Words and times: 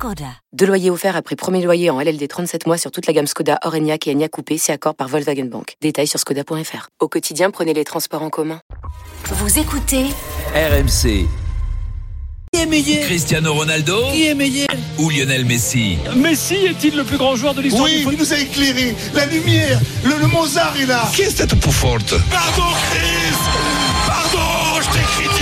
Skoda. 0.00 0.24
Deux 0.54 0.64
loyers 0.64 0.88
offerts 0.88 1.14
après 1.14 1.36
premier 1.36 1.60
loyer 1.62 1.90
en 1.90 2.00
LLD 2.00 2.26
37 2.26 2.66
mois 2.66 2.78
sur 2.78 2.90
toute 2.90 3.06
la 3.06 3.12
gamme 3.12 3.26
Skoda, 3.26 3.58
Orenia 3.66 3.96
et 4.06 4.10
Enya 4.14 4.30
Coupé, 4.30 4.56
c'est 4.56 4.72
accord 4.72 4.94
par 4.94 5.08
Volkswagen 5.08 5.44
Bank. 5.44 5.74
Détails 5.82 6.06
sur 6.06 6.18
skoda.fr. 6.18 6.88
Au 7.00 7.08
quotidien, 7.08 7.50
prenez 7.50 7.74
les 7.74 7.84
transports 7.84 8.22
en 8.22 8.30
commun. 8.30 8.62
Vous 9.26 9.58
écoutez 9.58 10.06
RMC. 10.54 11.26
Qui 12.50 12.60
est 12.62 12.66
meilleur? 12.66 13.04
Cristiano 13.04 13.52
Ronaldo 13.52 14.10
Qui 14.12 14.26
est 14.28 14.34
meilleur? 14.34 14.68
ou 14.98 15.10
Lionel 15.10 15.44
Messi? 15.44 15.98
Messi 16.16 16.54
est-il 16.54 16.96
le 16.96 17.04
plus 17.04 17.18
grand 17.18 17.36
joueur 17.36 17.52
de 17.52 17.60
l'histoire 17.60 17.84
Oui, 17.84 18.06
il 18.10 18.18
nous 18.18 18.32
a 18.32 18.38
éclairé. 18.38 18.94
La 19.12 19.26
lumière, 19.26 19.78
le, 20.04 20.16
le 20.18 20.26
Mozart 20.28 20.80
est 20.80 20.86
là. 20.86 21.10
Qui 21.14 21.22
est 21.22 21.30
cette 21.30 21.54
forte? 21.70 22.14
Pardon, 22.30 22.72
Chris 22.90 23.36
Pardon, 24.06 24.80
je 24.80 24.86
t'ai 24.88 25.04
critiqué 25.04 25.39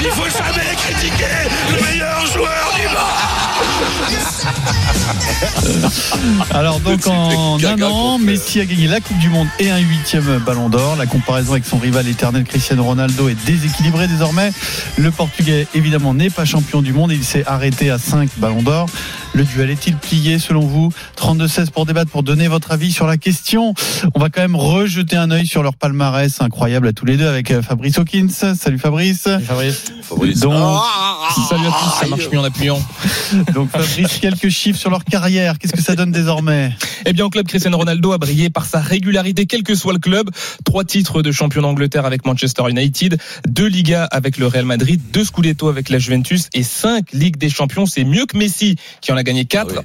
Il 0.00 0.10
faut 0.10 0.28
jamais 0.28 0.74
critiquer 0.76 1.24
le 1.70 1.82
meilleur 1.82 2.26
joueur 2.26 2.74
du 2.76 2.86
Alors 6.54 6.80
donc 6.80 7.06
en 7.06 7.58
un 7.62 7.82
an, 7.82 8.18
Messi 8.18 8.60
a 8.60 8.64
gagné 8.64 8.86
la 8.86 9.00
Coupe 9.00 9.18
du 9.18 9.28
Monde 9.28 9.48
et 9.58 9.70
un 9.70 9.78
huitième 9.78 10.38
Ballon 10.38 10.68
d'Or. 10.68 10.96
La 10.96 11.06
comparaison 11.06 11.52
avec 11.52 11.64
son 11.64 11.78
rival 11.78 12.08
éternel 12.08 12.44
Cristiano 12.44 12.84
Ronaldo 12.84 13.28
est 13.28 13.44
déséquilibrée 13.46 14.08
désormais. 14.08 14.52
Le 14.96 15.10
Portugais 15.10 15.66
évidemment 15.74 16.14
n'est 16.14 16.30
pas 16.30 16.44
champion 16.44 16.82
du 16.82 16.92
monde. 16.92 17.12
Il 17.12 17.24
s'est 17.24 17.44
arrêté 17.46 17.90
à 17.90 17.98
5 17.98 18.30
Ballons 18.38 18.62
d'Or. 18.62 18.88
Le 19.36 19.44
duel 19.44 19.68
est-il 19.68 19.94
plié 19.96 20.38
selon 20.38 20.60
vous 20.60 20.90
32-16 21.18 21.70
pour 21.70 21.84
débattre, 21.84 22.10
pour 22.10 22.22
donner 22.22 22.48
votre 22.48 22.72
avis 22.72 22.90
sur 22.90 23.06
la 23.06 23.18
question. 23.18 23.74
On 24.14 24.18
va 24.18 24.30
quand 24.30 24.40
même 24.40 24.56
rejeter 24.56 25.16
un 25.16 25.30
œil 25.30 25.46
sur 25.46 25.62
leur 25.62 25.76
palmarès 25.76 26.40
incroyable 26.40 26.88
à 26.88 26.94
tous 26.94 27.04
les 27.04 27.18
deux 27.18 27.26
avec 27.26 27.50
euh, 27.50 27.60
Fabrice 27.60 27.98
Hawkins. 27.98 28.30
Salut 28.30 28.78
Fabrice. 28.78 29.28
Fabrice. 29.44 29.90
Donc, 30.40 30.54
Salut 31.50 31.66
à 31.66 31.70
tous, 31.70 32.00
ça 32.00 32.06
marche 32.08 32.30
mieux 32.32 32.38
en 32.38 32.44
appuyant. 32.44 32.80
donc 33.54 33.68
Fabrice, 33.70 34.18
quelques 34.20 34.48
chiffres 34.48 34.78
sur 34.78 34.88
leur 34.88 35.04
carrière. 35.04 35.58
Qu'est-ce 35.58 35.74
que 35.74 35.82
ça 35.82 35.94
donne 35.94 36.12
désormais? 36.12 36.72
Eh 37.04 37.12
bien, 37.12 37.26
au 37.26 37.30
club, 37.30 37.46
Cristiano 37.46 37.76
Ronaldo 37.76 38.12
a 38.12 38.18
brillé 38.18 38.48
par 38.48 38.64
sa 38.64 38.80
régularité, 38.80 39.44
quel 39.44 39.62
que 39.62 39.74
soit 39.74 39.92
le 39.92 39.98
club. 39.98 40.30
Trois 40.64 40.84
titres 40.84 41.20
de 41.20 41.30
champion 41.30 41.60
d'Angleterre 41.60 42.06
avec 42.06 42.24
Manchester 42.24 42.62
United, 42.70 43.18
deux 43.46 43.66
Ligas 43.66 44.04
avec 44.10 44.38
le 44.38 44.46
Real 44.46 44.64
Madrid, 44.64 45.00
deux 45.12 45.24
Scudetto 45.24 45.68
avec 45.68 45.90
la 45.90 45.98
Juventus 45.98 46.48
et 46.54 46.62
cinq 46.62 47.12
Ligues 47.12 47.36
des 47.36 47.50
Champions. 47.50 47.84
C'est 47.84 48.04
mieux 48.04 48.24
que 48.24 48.38
Messi, 48.38 48.76
qui 49.02 49.12
en 49.12 49.16
a 49.16 49.25
gagné 49.26 49.44
quatre. 49.44 49.82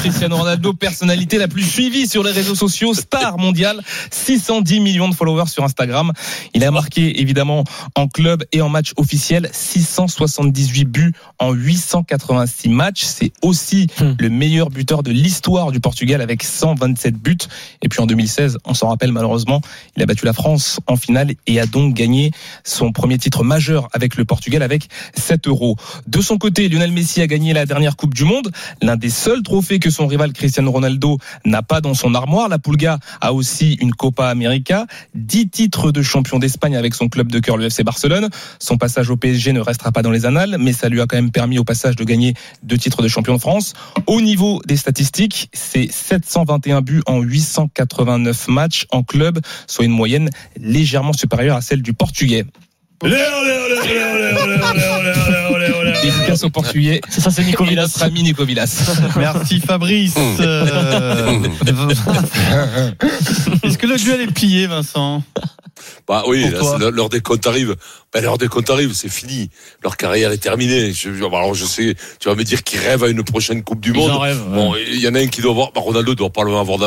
Cristiano 0.00 0.36
Ronaldo, 0.36 0.72
personnalité 0.72 1.38
la 1.38 1.48
plus 1.48 1.64
suivie 1.64 2.06
sur 2.06 2.22
les 2.22 2.30
réseaux 2.30 2.54
sociaux, 2.54 2.94
star 2.94 3.38
mondial, 3.38 3.80
610 4.10 4.80
millions 4.80 5.08
de 5.08 5.14
followers 5.14 5.48
sur 5.48 5.64
Instagram. 5.64 6.12
Il 6.54 6.64
a 6.64 6.70
marqué 6.70 7.20
évidemment 7.20 7.64
en 7.94 8.08
club 8.08 8.44
et 8.52 8.62
en 8.62 8.68
match 8.68 8.92
officiel 8.96 9.48
678 9.52 10.84
buts 10.84 11.12
en 11.38 11.52
886 11.52 12.68
matchs. 12.68 13.02
C'est 13.02 13.32
aussi 13.42 13.88
le 14.18 14.28
meilleur 14.28 14.70
buteur 14.70 15.02
de 15.02 15.10
l'histoire 15.10 15.72
du 15.72 15.80
Portugal 15.80 16.22
avec 16.22 16.42
127 16.42 17.16
buts. 17.16 17.36
Et 17.82 17.88
puis 17.88 18.00
en 18.00 18.06
2016, 18.06 18.58
on 18.64 18.74
s'en 18.74 18.88
rappelle 18.88 19.12
malheureusement, 19.12 19.60
il 19.96 20.02
a 20.02 20.06
battu 20.06 20.24
la 20.24 20.32
France 20.32 20.80
en 20.86 20.96
finale 20.96 21.32
et 21.46 21.60
a 21.60 21.66
donc 21.66 21.94
gagné 21.94 22.30
son 22.64 22.92
premier 22.92 23.18
titre 23.18 23.44
majeur 23.44 23.88
avec 23.92 24.16
le 24.16 24.24
Portugal 24.24 24.62
avec 24.62 24.88
7 25.16 25.48
euros. 25.48 25.76
De 26.06 26.20
son 26.20 26.38
côté, 26.38 26.68
Lionel 26.68 26.92
Messi 26.92 27.20
a 27.20 27.26
gagné 27.26 27.52
la 27.52 27.66
dernière 27.66 27.96
Coupe 27.96 28.14
du 28.14 28.24
Monde, 28.24 28.52
l'un 28.80 28.96
des 28.96 29.10
seuls 29.10 29.42
trophées 29.48 29.78
que 29.78 29.88
son 29.88 30.06
rival 30.06 30.34
Cristiano 30.34 30.70
Ronaldo 30.70 31.16
n'a 31.46 31.62
pas 31.62 31.80
dans 31.80 31.94
son 31.94 32.14
armoire. 32.14 32.50
La 32.50 32.58
Pulga 32.58 32.98
a 33.22 33.32
aussi 33.32 33.78
une 33.80 33.94
Copa 33.94 34.26
América, 34.28 34.84
10 35.14 35.48
titres 35.48 35.90
de 35.90 36.02
champion 36.02 36.38
d'Espagne 36.38 36.76
avec 36.76 36.94
son 36.94 37.08
club 37.08 37.32
de 37.32 37.38
cœur, 37.38 37.56
le 37.56 37.64
FC 37.64 37.82
Barcelone. 37.82 38.28
Son 38.58 38.76
passage 38.76 39.08
au 39.08 39.16
PSG 39.16 39.54
ne 39.54 39.60
restera 39.60 39.90
pas 39.90 40.02
dans 40.02 40.10
les 40.10 40.26
annales, 40.26 40.56
mais 40.60 40.74
ça 40.74 40.90
lui 40.90 41.00
a 41.00 41.06
quand 41.06 41.16
même 41.16 41.30
permis 41.30 41.58
au 41.58 41.64
passage 41.64 41.96
de 41.96 42.04
gagner 42.04 42.34
deux 42.62 42.76
titres 42.76 43.00
de 43.00 43.08
champion 43.08 43.32
de 43.32 43.40
France. 43.40 43.72
Au 44.06 44.20
niveau 44.20 44.60
des 44.66 44.76
statistiques, 44.76 45.48
c'est 45.54 45.90
721 45.90 46.82
buts 46.82 47.02
en 47.06 47.22
889 47.22 48.48
matchs 48.48 48.84
en 48.90 49.02
club, 49.02 49.40
soit 49.66 49.86
une 49.86 49.92
moyenne 49.92 50.28
légèrement 50.60 51.14
supérieure 51.14 51.56
à 51.56 51.62
celle 51.62 51.80
du 51.80 51.94
Portugais. 51.94 52.44
Efficace 56.02 56.44
au 56.44 56.50
portugais. 56.50 57.00
C'est 57.08 57.20
ça, 57.20 57.30
c'est 57.30 57.44
Nico 57.44 57.64
Villas. 57.64 57.82
Notre 57.82 58.02
ami 58.02 58.22
Nico 58.22 58.44
Villas. 58.44 58.90
Merci 59.16 59.60
Fabrice. 59.60 60.14
Euh, 60.40 61.38
Est-ce 63.62 63.78
que 63.78 63.86
le 63.86 63.96
duel 63.96 64.20
est 64.22 64.32
plié, 64.32 64.66
Vincent? 64.66 65.22
Bah 66.06 66.24
oui, 66.26 66.50
là, 66.50 66.60
leur, 66.78 66.90
leur 66.90 67.08
décompte 67.08 67.46
arrive. 67.46 67.76
Ben, 68.14 68.22
leur 68.22 68.38
décompte 68.38 68.70
arrive, 68.70 68.92
c'est 68.94 69.10
fini. 69.10 69.50
Leur 69.84 69.98
carrière 69.98 70.32
est 70.32 70.38
terminée. 70.38 70.92
Je, 70.92 71.12
je- 71.12 71.24
alors 71.24 71.54
je 71.54 71.66
sais, 71.66 71.94
tu 72.18 72.28
vas 72.30 72.34
me 72.34 72.42
dire 72.42 72.62
qu'ils 72.62 72.80
rêvent 72.80 73.04
à 73.04 73.08
une 73.08 73.22
prochaine 73.22 73.62
Coupe 73.62 73.80
du 73.80 73.92
Monde. 73.92 74.10
en 74.12 74.18
rêvent, 74.20 74.48
ouais. 74.48 74.54
Bon, 74.54 74.74
il 74.90 74.98
y 74.98 75.06
en 75.08 75.14
a 75.14 75.18
un 75.20 75.26
qui 75.26 75.42
doit 75.42 75.50
avoir. 75.50 75.72
Bah, 75.72 75.82
Ronaldo 75.82 76.14
doit 76.14 76.30
pas 76.30 76.42
le 76.42 76.54
avoir. 76.56 76.78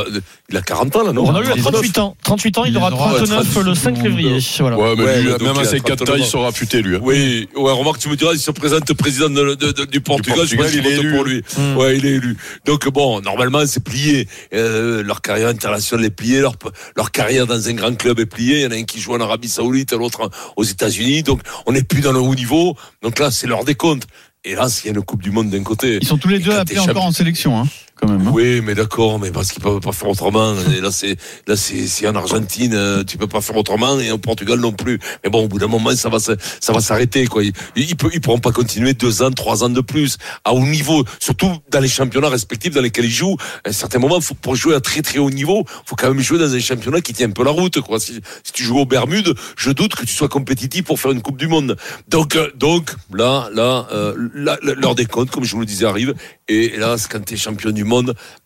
Il 0.50 0.58
a 0.58 0.62
40 0.64 0.96
ans 0.96 1.04
là, 1.04 1.14
non? 1.14 1.26
Ronaldo, 1.26 1.50
il 1.56 1.60
a 1.60 1.62
39. 1.62 1.74
38 1.74 1.98
ans. 2.00 2.18
38 2.24 2.58
ans, 2.58 2.66
il 2.66 2.72
Il 2.72 2.78
aura 2.78 2.92
aura 2.92 3.14
39 3.18 3.56
le 3.64 3.76
5 3.76 4.02
février. 4.02 4.40
Voilà. 4.60 4.78
Ouais, 4.78 4.96
mais 4.98 5.04
Ouais, 5.04 5.22
lui, 5.22 5.30
donc 5.30 5.42
même 5.42 5.58
à 5.60 5.64
ses 5.64 5.80
4 5.80 5.98
39 6.06 6.16
ans, 6.16 6.24
il 6.26 6.26
sera 6.26 6.48
affûté, 6.48 6.82
lui. 6.82 6.96
hein. 6.96 7.00
Oui, 7.04 7.48
ouais, 7.56 7.72
remarque, 7.72 8.00
tu 8.00 8.10
me 8.10 8.16
diras, 8.16 8.32
il 8.34 8.40
se 8.40 8.50
présente 8.52 8.92
président 8.94 9.30
de- 9.30 9.54
de- 9.54 9.72
de- 9.72 9.86
du 9.86 10.02
Portugal, 10.02 10.48
je 10.48 10.56
Portugal, 10.56 10.70
il 10.74 10.80
est 10.92 10.96
vote 10.96 11.04
élu. 11.06 11.16
pour 11.16 11.24
lui. 11.24 11.44
Hmm. 11.56 11.78
Ouais, 11.78 11.98
il 11.98 12.06
est 12.08 12.14
élu. 12.16 12.36
Donc 12.66 12.88
bon, 12.90 13.22
normalement, 13.22 13.62
c'est 13.68 13.84
plié. 13.84 14.28
Euh, 14.56 15.04
leur 15.04 15.22
carrière 15.22 15.50
internationale 15.50 16.04
est 16.06 16.10
pliée, 16.10 16.40
leur, 16.40 16.56
leur 16.98 17.12
carrière 17.12 17.46
dans 17.46 17.68
un 17.70 17.74
grand 17.74 17.96
club 17.96 18.20
est 18.20 18.26
pliée. 18.26 18.62
Il 18.62 18.64
y 18.64 18.66
en 18.66 18.72
a 18.72 18.76
un 18.76 18.84
qui 18.86 19.00
joue 19.00 19.14
en 19.14 19.20
Arabie 19.22 19.50
Saoudite, 19.50 19.94
l'autre 19.94 20.28
aux 20.56 20.64
États-Unis. 20.64 21.11
Donc 21.22 21.42
on 21.66 21.74
n'est 21.74 21.84
plus 21.84 22.02
dans 22.02 22.14
le 22.14 22.20
haut 22.20 22.36
niveau. 22.36 22.76
Donc 23.02 23.20
là, 23.20 23.32
c'est 23.32 23.48
leur 23.48 23.64
décompte. 23.66 24.08
Et 24.44 24.56
là, 24.56 24.70
s'il 24.70 24.88
y 24.88 24.94
a 24.94 24.98
une 24.98 25.04
Coupe 25.04 25.22
du 25.22 25.32
Monde 25.32 25.50
d'un 25.50 25.64
côté. 25.64 26.00
Ils 26.02 26.08
sont 26.08 26.18
tous 26.18 26.30
les 26.30 26.40
deux 26.40 26.56
appelés 26.58 26.80
encore 26.80 27.06
en 27.06 27.12
sélection, 27.12 27.60
hein, 27.60 27.68
hein. 28.02 28.18
Oui, 28.32 28.62
mais 28.62 28.76
d'accord, 28.76 29.20
mais 29.20 29.32
parce 29.32 29.52
qu'ils 29.52 29.62
peuvent 29.62 29.80
pas 29.80 29.92
faire 29.92 30.10
autrement. 30.10 30.54
Et 30.76 30.82
là, 30.82 30.92
c'est, 30.92 31.18
là, 31.48 31.56
c'est, 31.56 32.08
en 32.08 32.16
Argentine, 32.16 32.74
euh, 32.74 33.04
tu 33.04 33.18
peux 33.18 33.28
pas 33.28 33.42
faire 33.42 33.58
autrement, 33.58 34.00
et 34.00 34.12
au 34.12 34.18
Portugal 34.18 34.60
non 34.60 34.72
plus. 34.72 35.00
Mais 35.24 35.30
bon, 35.30 35.46
au 35.46 35.48
bout 35.48 35.60
d'un 35.60 35.68
moment, 35.68 35.96
ça 35.96 36.10
va, 36.10 36.20
ça 36.20 36.74
va 36.74 36.80
s'arrêter, 36.80 37.28
quoi. 37.28 37.44
Ils, 37.44 37.54
ils, 37.76 37.96
pourront 37.96 38.40
pas 38.40 38.52
continuer 38.52 38.94
deux 38.94 39.22
ans, 39.22 39.32
trois 39.32 39.64
ans 39.64 39.70
de 39.70 39.82
plus, 39.82 40.18
à 40.44 40.54
haut 40.54 40.60
niveau, 40.60 41.04
surtout 41.20 41.52
dans 41.70 41.80
les 41.80 41.88
championnats 41.88 42.30
respectifs 42.30 42.74
dans 42.74 42.82
lesquels 42.82 43.06
ils 43.06 43.12
jouent. 43.12 43.38
À 43.66 43.70
un 43.70 43.74
certain 43.74 44.00
moment, 44.00 44.22
faut, 44.22 44.36
pour 44.36 44.56
jouer 44.56 44.76
à 44.76 44.80
très 44.80 45.02
très 45.02 45.20
haut 45.20 45.32
niveau, 45.32 45.66
faut 45.86 45.96
quand 45.96 46.08
même 46.08 46.22
jouer 46.22 46.40
dans 46.40 46.54
un 46.54 46.60
championnat 46.60 47.02
qui 47.02 47.14
tient 47.14 47.28
un 47.28 47.32
peu 47.32 47.44
la 47.44 47.52
route, 47.52 47.82
quoi. 47.82 48.00
Si, 48.00 48.20
si 48.44 48.52
tu 48.54 48.64
joues 48.64 48.80
aux 48.80 48.86
Bermudes, 48.86 49.34
je 49.58 49.72
doute 49.72 49.96
que 49.96 50.06
tu 50.06 50.14
sois 50.14 50.30
compétitif 50.30 50.84
pour 50.84 51.00
faire 51.00 51.12
une 51.12 51.22
Coupe 51.22 51.38
du 51.38 51.48
Monde. 51.48 51.78
Donc, 52.08 52.36
euh, 52.36 52.50
donc, 52.56 52.94
là, 53.14 53.50
là, 53.54 53.88
euh, 53.92 54.16
là, 54.34 54.58
l'heure 54.62 54.96
des 54.96 55.06
comptes, 55.06 55.32
comme 55.32 55.44
je 55.44 55.54
vous 55.54 55.62
le 55.62 55.66
disais, 55.66 55.86
arrive. 55.86 56.14
Et 56.48 56.78
là, 56.78 56.98
c'est 56.98 57.10
quand 57.10 57.24
tu 57.24 57.36
es 57.36 57.38
champion 57.38 57.72
du 57.72 57.84
monde, 57.84 57.91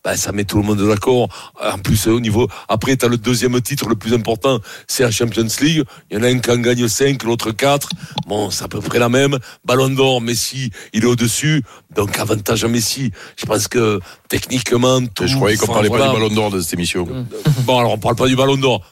ben, 0.04 0.16
ça 0.16 0.32
met 0.32 0.44
tout 0.44 0.58
le 0.58 0.62
monde 0.62 0.86
d'accord. 0.86 1.28
En 1.60 1.78
plus, 1.78 2.06
au 2.06 2.20
niveau. 2.20 2.48
Après, 2.68 2.96
tu 2.96 3.06
as 3.06 3.08
le 3.08 3.18
deuxième 3.18 3.60
titre 3.60 3.88
le 3.88 3.96
plus 3.96 4.12
important, 4.14 4.60
c'est 4.86 5.02
la 5.02 5.10
Champions 5.10 5.46
League. 5.60 5.82
Il 6.10 6.16
y 6.16 6.20
en 6.20 6.22
a 6.22 6.28
un 6.28 6.38
qui 6.38 6.50
en 6.50 6.58
gagne 6.58 6.86
5, 6.88 7.22
l'autre 7.24 7.52
4. 7.52 7.88
Bon, 8.26 8.50
c'est 8.50 8.64
à 8.64 8.68
peu 8.68 8.80
près 8.80 8.98
la 8.98 9.08
même. 9.08 9.38
Ballon 9.64 9.88
d'or, 9.88 10.20
Messi, 10.20 10.70
il 10.92 11.04
est 11.04 11.06
au-dessus. 11.06 11.62
Donc, 11.94 12.18
avantage 12.18 12.64
à 12.64 12.68
Messi. 12.68 13.12
Je 13.36 13.46
pense 13.46 13.68
que 13.68 14.00
techniquement, 14.28 15.04
tout. 15.06 15.26
Je 15.26 15.36
croyais 15.36 15.56
qu'on 15.56 15.66
parlait 15.66 15.88
voilà. 15.88 16.06
pas 16.06 16.12
du 16.12 16.18
ballon 16.18 16.34
d'or 16.34 16.50
de 16.50 16.60
cette 16.60 16.74
émission. 16.74 17.06
Bon, 17.60 17.78
alors 17.78 17.92
on 17.92 17.98
parle 17.98 18.16
pas 18.16 18.26
du 18.26 18.36
ballon 18.36 18.56
d'or. 18.56 18.82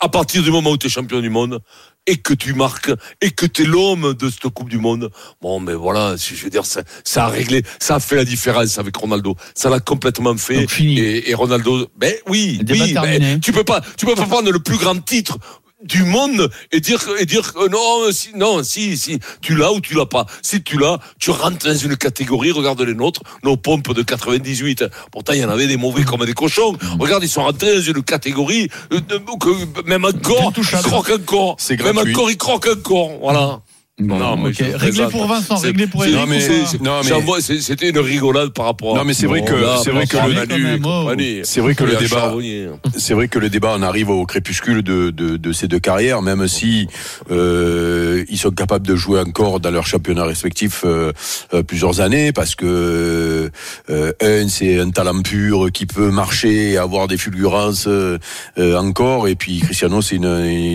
À 0.00 0.08
partir 0.08 0.42
du 0.42 0.50
moment 0.50 0.70
où 0.70 0.76
tu 0.76 0.86
es 0.86 0.90
champion 0.90 1.20
du 1.20 1.30
monde 1.30 1.60
et 2.06 2.16
que 2.16 2.34
tu 2.34 2.54
marques 2.54 2.92
et 3.20 3.30
que 3.30 3.46
tu 3.46 3.62
es 3.62 3.64
l'homme 3.64 4.14
de 4.14 4.30
cette 4.30 4.48
Coupe 4.48 4.68
du 4.68 4.78
Monde, 4.78 5.10
bon, 5.40 5.60
mais 5.60 5.74
voilà, 5.74 6.14
je 6.16 6.34
veux 6.42 6.50
dire, 6.50 6.64
ça, 6.64 6.82
ça 7.04 7.26
a 7.26 7.28
réglé, 7.28 7.62
ça 7.78 7.96
a 7.96 8.00
fait 8.00 8.16
la 8.16 8.24
différence 8.24 8.78
avec 8.78 8.96
Ronaldo. 8.96 9.36
Ça 9.54 9.68
l'a 9.68 9.80
complètement 9.80 10.36
fait. 10.36 10.60
Donc, 10.60 10.70
fini. 10.70 10.98
Et, 10.98 11.30
et 11.30 11.34
Ronaldo, 11.34 11.88
ben 11.96 12.14
oui, 12.28 12.60
oui, 12.68 12.94
ben, 12.94 13.40
tu 13.40 13.52
peux 13.52 13.64
pas, 13.64 13.80
tu 13.96 14.06
peux 14.06 14.14
pas 14.14 14.26
prendre 14.26 14.50
le 14.50 14.58
plus 14.58 14.78
grand 14.78 14.98
titre 15.04 15.38
du 15.84 16.04
monde 16.04 16.50
et 16.72 16.80
dire 16.80 17.04
et 17.18 17.26
dire 17.26 17.52
que 17.52 17.68
non 17.68 18.10
si 18.10 18.30
non 18.34 18.62
si 18.64 18.96
si 18.96 19.18
tu 19.42 19.54
l'as 19.54 19.72
ou 19.72 19.80
tu 19.80 19.94
l'as 19.94 20.06
pas. 20.06 20.24
Si 20.42 20.62
tu 20.62 20.78
l'as 20.78 20.98
tu 21.18 21.30
rentres 21.30 21.66
dans 21.66 21.76
une 21.76 21.96
catégorie 21.96 22.50
regarde 22.50 22.80
les 22.80 22.94
nôtres 22.94 23.20
nos 23.44 23.56
pompes 23.58 23.92
de 23.92 24.02
98 24.02 24.84
pourtant 25.12 25.34
il 25.34 25.40
y 25.40 25.44
en 25.44 25.50
avait 25.50 25.66
des 25.66 25.76
mauvais 25.76 26.02
comme 26.04 26.24
des 26.24 26.32
cochons. 26.32 26.76
Regarde 26.98 27.22
ils 27.24 27.28
sont 27.28 27.42
rentrés 27.44 27.74
dans 27.76 27.82
une 27.82 28.02
catégorie 28.02 28.68
euh, 28.92 29.00
de- 29.00 29.20
que 29.38 29.82
même 29.86 30.04
encore 30.06 30.52
ils 30.56 30.82
croquent 30.88 31.12
encore 31.14 31.56
C'est 31.58 31.76
même 31.82 31.98
encore 32.12 32.30
ils 32.30 32.36
croquent 32.38 32.72
encore 32.72 33.10
voilà 33.20 33.60
Bon, 33.98 34.18
Non, 34.18 34.36
mais 34.36 34.50
ok. 34.50 34.54
je 34.58 34.64
Réglé 34.64 34.78
plaisante. 34.78 35.10
pour 35.10 35.26
Vincent, 35.26 35.56
C'est- 35.56 35.68
réglé 35.68 35.86
pour 35.86 36.04
Eric. 36.04 36.14
Non, 36.16 36.26
mais- 36.26 36.46
non, 36.82 37.00
C'était 37.40 37.88
une 37.88 37.98
rigolade 37.98 38.50
par 38.50 38.66
rapport 38.66 38.94
à. 38.94 38.98
Non, 38.98 39.04
mais 39.06 39.14
c'est 39.14 39.24
vrai 39.26 39.42
que- 39.42 39.54
c'est 39.82 39.90
vrai 39.90 40.06
que 40.06 40.16
le- 40.18 40.78
oh. 40.84 41.04
Manu. 41.06 41.40
C'est 41.44 41.62
vrai 41.62 41.74
que 41.74 41.82
Il 41.84 41.90
le 41.92 41.96
a 41.96 42.00
débat- 42.00 42.16
charbonnier. 42.16 42.66
C'est 42.98 43.14
vrai 43.14 43.28
que 43.28 43.38
le 43.38 43.48
débat, 43.48 43.74
on 43.74 43.80
arrive 43.80 44.10
au 44.10 44.26
crépuscule 44.26 44.82
de, 44.82 45.08
de, 45.08 45.38
de 45.38 45.52
ces 45.52 45.66
deux 45.66 45.78
carrières, 45.78 46.20
même 46.20 46.46
si 46.46 46.88
euh, 47.30 48.22
ils 48.28 48.36
sont 48.36 48.50
capables 48.50 48.86
de 48.86 48.96
jouer 48.96 49.18
encore 49.20 49.60
dans 49.60 49.70
leur 49.70 49.86
championnat 49.86 50.24
respectif 50.24 50.82
euh, 50.84 51.12
euh, 51.54 51.62
plusieurs 51.62 52.02
années, 52.02 52.32
parce 52.32 52.54
que 52.54 53.50
euh, 53.88 54.12
un, 54.20 54.48
c'est 54.48 54.78
un 54.78 54.90
talent 54.90 55.22
pur 55.22 55.68
qui 55.72 55.86
peut 55.86 56.10
marcher 56.10 56.72
et 56.72 56.76
avoir 56.76 57.08
des 57.08 57.16
fulgurances 57.16 57.86
euh, 57.88 58.18
euh, 58.58 58.76
encore, 58.76 59.26
et 59.26 59.36
puis 59.36 59.60
Cristiano, 59.60 60.02
c'est 60.02 60.18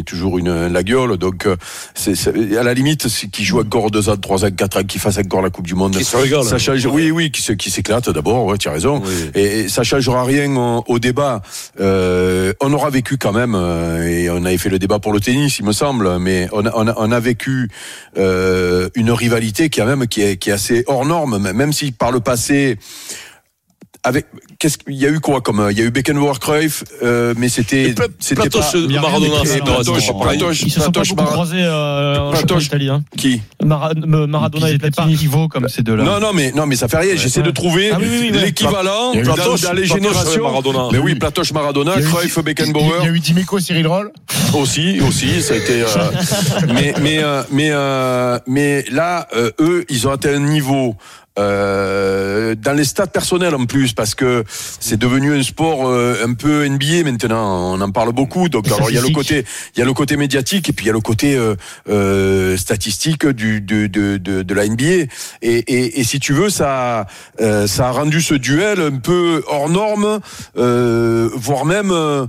toujours 0.07 0.39
une 0.39 0.69
la 0.69 0.81
gueule, 0.81 1.18
donc 1.18 1.45
euh, 1.45 1.56
c'est 1.94 2.15
c'est- 2.15 2.57
à 2.57 2.63
la 2.63 2.73
limite, 2.73 3.09
qu'il 3.31 3.46
joue 3.46 3.60
encore 3.60 3.92
deux 3.92 4.10
ans, 4.10 4.18
trois 4.18 4.46
ans, 4.46 4.52
quatre 4.52 4.80
ans, 4.80 4.84
qu'il 4.84 5.00
fasse 5.02 5.18
encore 5.18 5.42
la 5.42 5.50
Coupe 5.50 5.68
du 5.68 5.75
Monde. 5.75 5.96
Qui 5.96 6.04
se 6.04 6.18
régale. 6.18 6.44
Ça 6.44 6.58
change, 6.58 6.86
oui, 6.86 7.12
oui, 7.12 7.31
qui 7.31 7.56
qui 7.58 7.69
s'éclate 7.69 8.10
d'abord, 8.10 8.46
ouais, 8.46 8.58
tu 8.58 8.68
as 8.68 8.72
raison. 8.72 9.02
Oui. 9.04 9.31
Et, 9.42 9.69
ça 9.69 9.84
changera 9.84 10.24
rien 10.24 10.56
au, 10.56 10.84
au 10.88 11.00
débat. 11.00 11.42
Euh, 11.80 12.54
on 12.62 12.72
aura 12.74 12.90
vécu 12.90 13.18
quand 13.18 13.31
même, 13.31 13.56
euh, 13.56 14.08
et 14.08 14.30
on 14.30 14.44
avait 14.46 14.58
fait 14.58 14.69
le 14.69 14.80
débat 14.80 15.00
pour 15.00 15.13
le 15.13 15.19
tennis, 15.19 15.60
il 15.60 15.66
me 15.66 15.72
semble, 15.72 16.19
mais 16.19 16.48
on 16.52 16.66
a, 16.66 16.72
on 16.75 16.88
a, 16.88 16.94
on 16.98 17.12
a 17.12 17.19
vécu 17.19 17.69
euh, 18.18 18.90
une 18.96 19.12
rivalité 19.12 19.69
qui, 19.69 19.81
a 19.81 19.86
même, 19.86 20.07
qui, 20.07 20.22
est, 20.22 20.38
qui 20.38 20.50
est 20.50 20.54
assez 20.54 20.84
hors 20.88 21.06
norme, 21.06 21.38
même 21.38 21.74
si 21.74 21.92
par 21.92 22.12
le 22.12 22.19
passé, 22.19 22.78
avec 24.03 24.25
qu'est-ce 24.57 24.80
qu'il 24.80 24.95
y 24.95 25.06
a 25.06 25.09
eu 25.09 25.19
quoi 25.19 25.42
comme 25.42 25.68
il 25.69 25.77
y 25.77 25.81
a 25.81 25.86
eu 25.86 25.92
Beckenbauer 25.92 26.39
Cruyff 26.39 26.83
euh, 27.03 27.36
mais 27.38 27.50
c'était 27.50 27.94
c'était 28.19 28.42
Platoche, 28.50 28.71
pas 28.71 28.77
a 28.77 28.81
rien 28.88 29.01
Maradona, 29.01 29.36
c'est 29.45 29.63
Platoche. 29.63 30.09
Platoche, 30.21 30.62
Ils 30.63 30.71
se 30.71 30.80
sont 30.80 30.86
pas 30.88 30.92
Platoche, 30.92 31.09
beaucoup 31.15 31.31
croisés 31.31 31.57
euh, 31.59 32.31
Platoche. 32.31 32.65
italien. 32.65 33.03
qui 33.15 33.42
Mara- 33.63 33.94
me- 33.94 34.25
Maradona 34.25 34.71
étaient 34.71 34.89
pas 34.89 35.03
rivaux 35.03 35.48
comme 35.48 35.69
ces 35.69 35.83
deux-là. 35.83 36.03
non 36.03 36.19
non 36.19 36.33
mais 36.33 36.51
non 36.51 36.65
mais 36.65 36.75
ça 36.75 36.88
fait 36.88 36.98
rien 36.98 37.15
j'essaie 37.15 37.44
de 37.44 37.51
trouver 37.51 37.92
Ah 37.94 38.00
l'équivalent 38.00 39.13
dans, 39.13 39.21
Platoche, 39.21 39.62
les 39.62 39.68
Platoche, 39.68 39.88
générations 39.88 40.44
Maradona. 40.44 40.88
mais 40.92 40.97
oui 40.97 41.15
Platoche 41.15 41.54
Maradona 41.54 41.94
Cruyff 42.01 42.36
Il 42.38 42.39
y 42.39 42.44
Beckenbauer 42.44 43.01
a 43.04 43.07
eu 43.07 43.19
Dimeco, 43.19 43.59
Cyril 43.59 43.86
Roll. 43.88 44.12
aussi 44.56 45.00
aussi 45.07 45.42
ça 45.42 45.54
a 45.54 45.57
été 45.57 45.81
euh, 45.83 45.86
mais 46.74 46.94
mais 47.01 47.19
euh, 47.24 47.44
mais 47.51 47.69
euh, 47.71 48.39
mais 48.47 48.83
là 48.92 49.27
euh, 49.36 49.51
eux 49.59 49.86
ils 49.89 50.07
ont 50.07 50.12
atteint 50.12 50.33
un 50.36 50.39
niveau 50.39 50.95
euh, 51.39 52.56
dans 52.56 52.74
les 52.74 52.83
stats 52.83 53.07
personnels 53.07 53.56
en 53.56 53.66
plus 53.66 53.94
parce 53.94 54.16
que 54.16 54.44
c'est 54.80 54.98
devenu 54.98 55.33
un 55.33 55.44
sport 55.44 55.88
euh, 55.88 56.25
un 56.25 56.33
peu 56.33 56.68
NBA 56.68 57.04
maintenant. 57.04 57.74
On 57.74 57.81
en 57.81 57.92
parle 57.92 58.12
beaucoup. 58.12 58.50
Donc 58.50 58.68
alors 58.72 58.89
il 58.89 58.95
y 58.95 59.00
a 59.00 59.01
le 59.01 59.10
côté 59.10 59.45
il 59.75 59.80
y 59.80 59.81
a 59.81 59.86
le 59.86 59.94
côté 59.94 60.18
médiatique 60.18 60.69
et 60.69 60.74
puis 60.74 60.86
il 60.86 60.88
y 60.88 60.92
a 60.92 60.94
le 60.94 61.00
côté 61.00 61.36
euh, 61.36 61.56
euh, 61.89 62.57
statistique 62.57 63.25
du 63.28 63.62
de, 63.62 63.88
de, 63.88 64.18
de, 64.18 64.42
de 64.44 64.54
la 64.54 64.68
NBA 64.68 64.83
et, 64.83 65.07
et, 65.42 66.00
et 66.00 66.04
si 66.04 66.19
tu 66.19 66.33
veux 66.33 66.50
ça 66.50 67.07
euh, 67.39 67.68
ça 67.68 67.88
a 67.88 67.92
rendu 67.92 68.22
ce 68.22 68.33
duel 68.33 68.81
un 68.81 68.98
peu 68.98 69.44
hors 69.48 69.69
norme 69.69 70.19
euh, 70.57 71.30
voire 71.33 71.66
même 71.66 71.92
euh, 71.92 72.25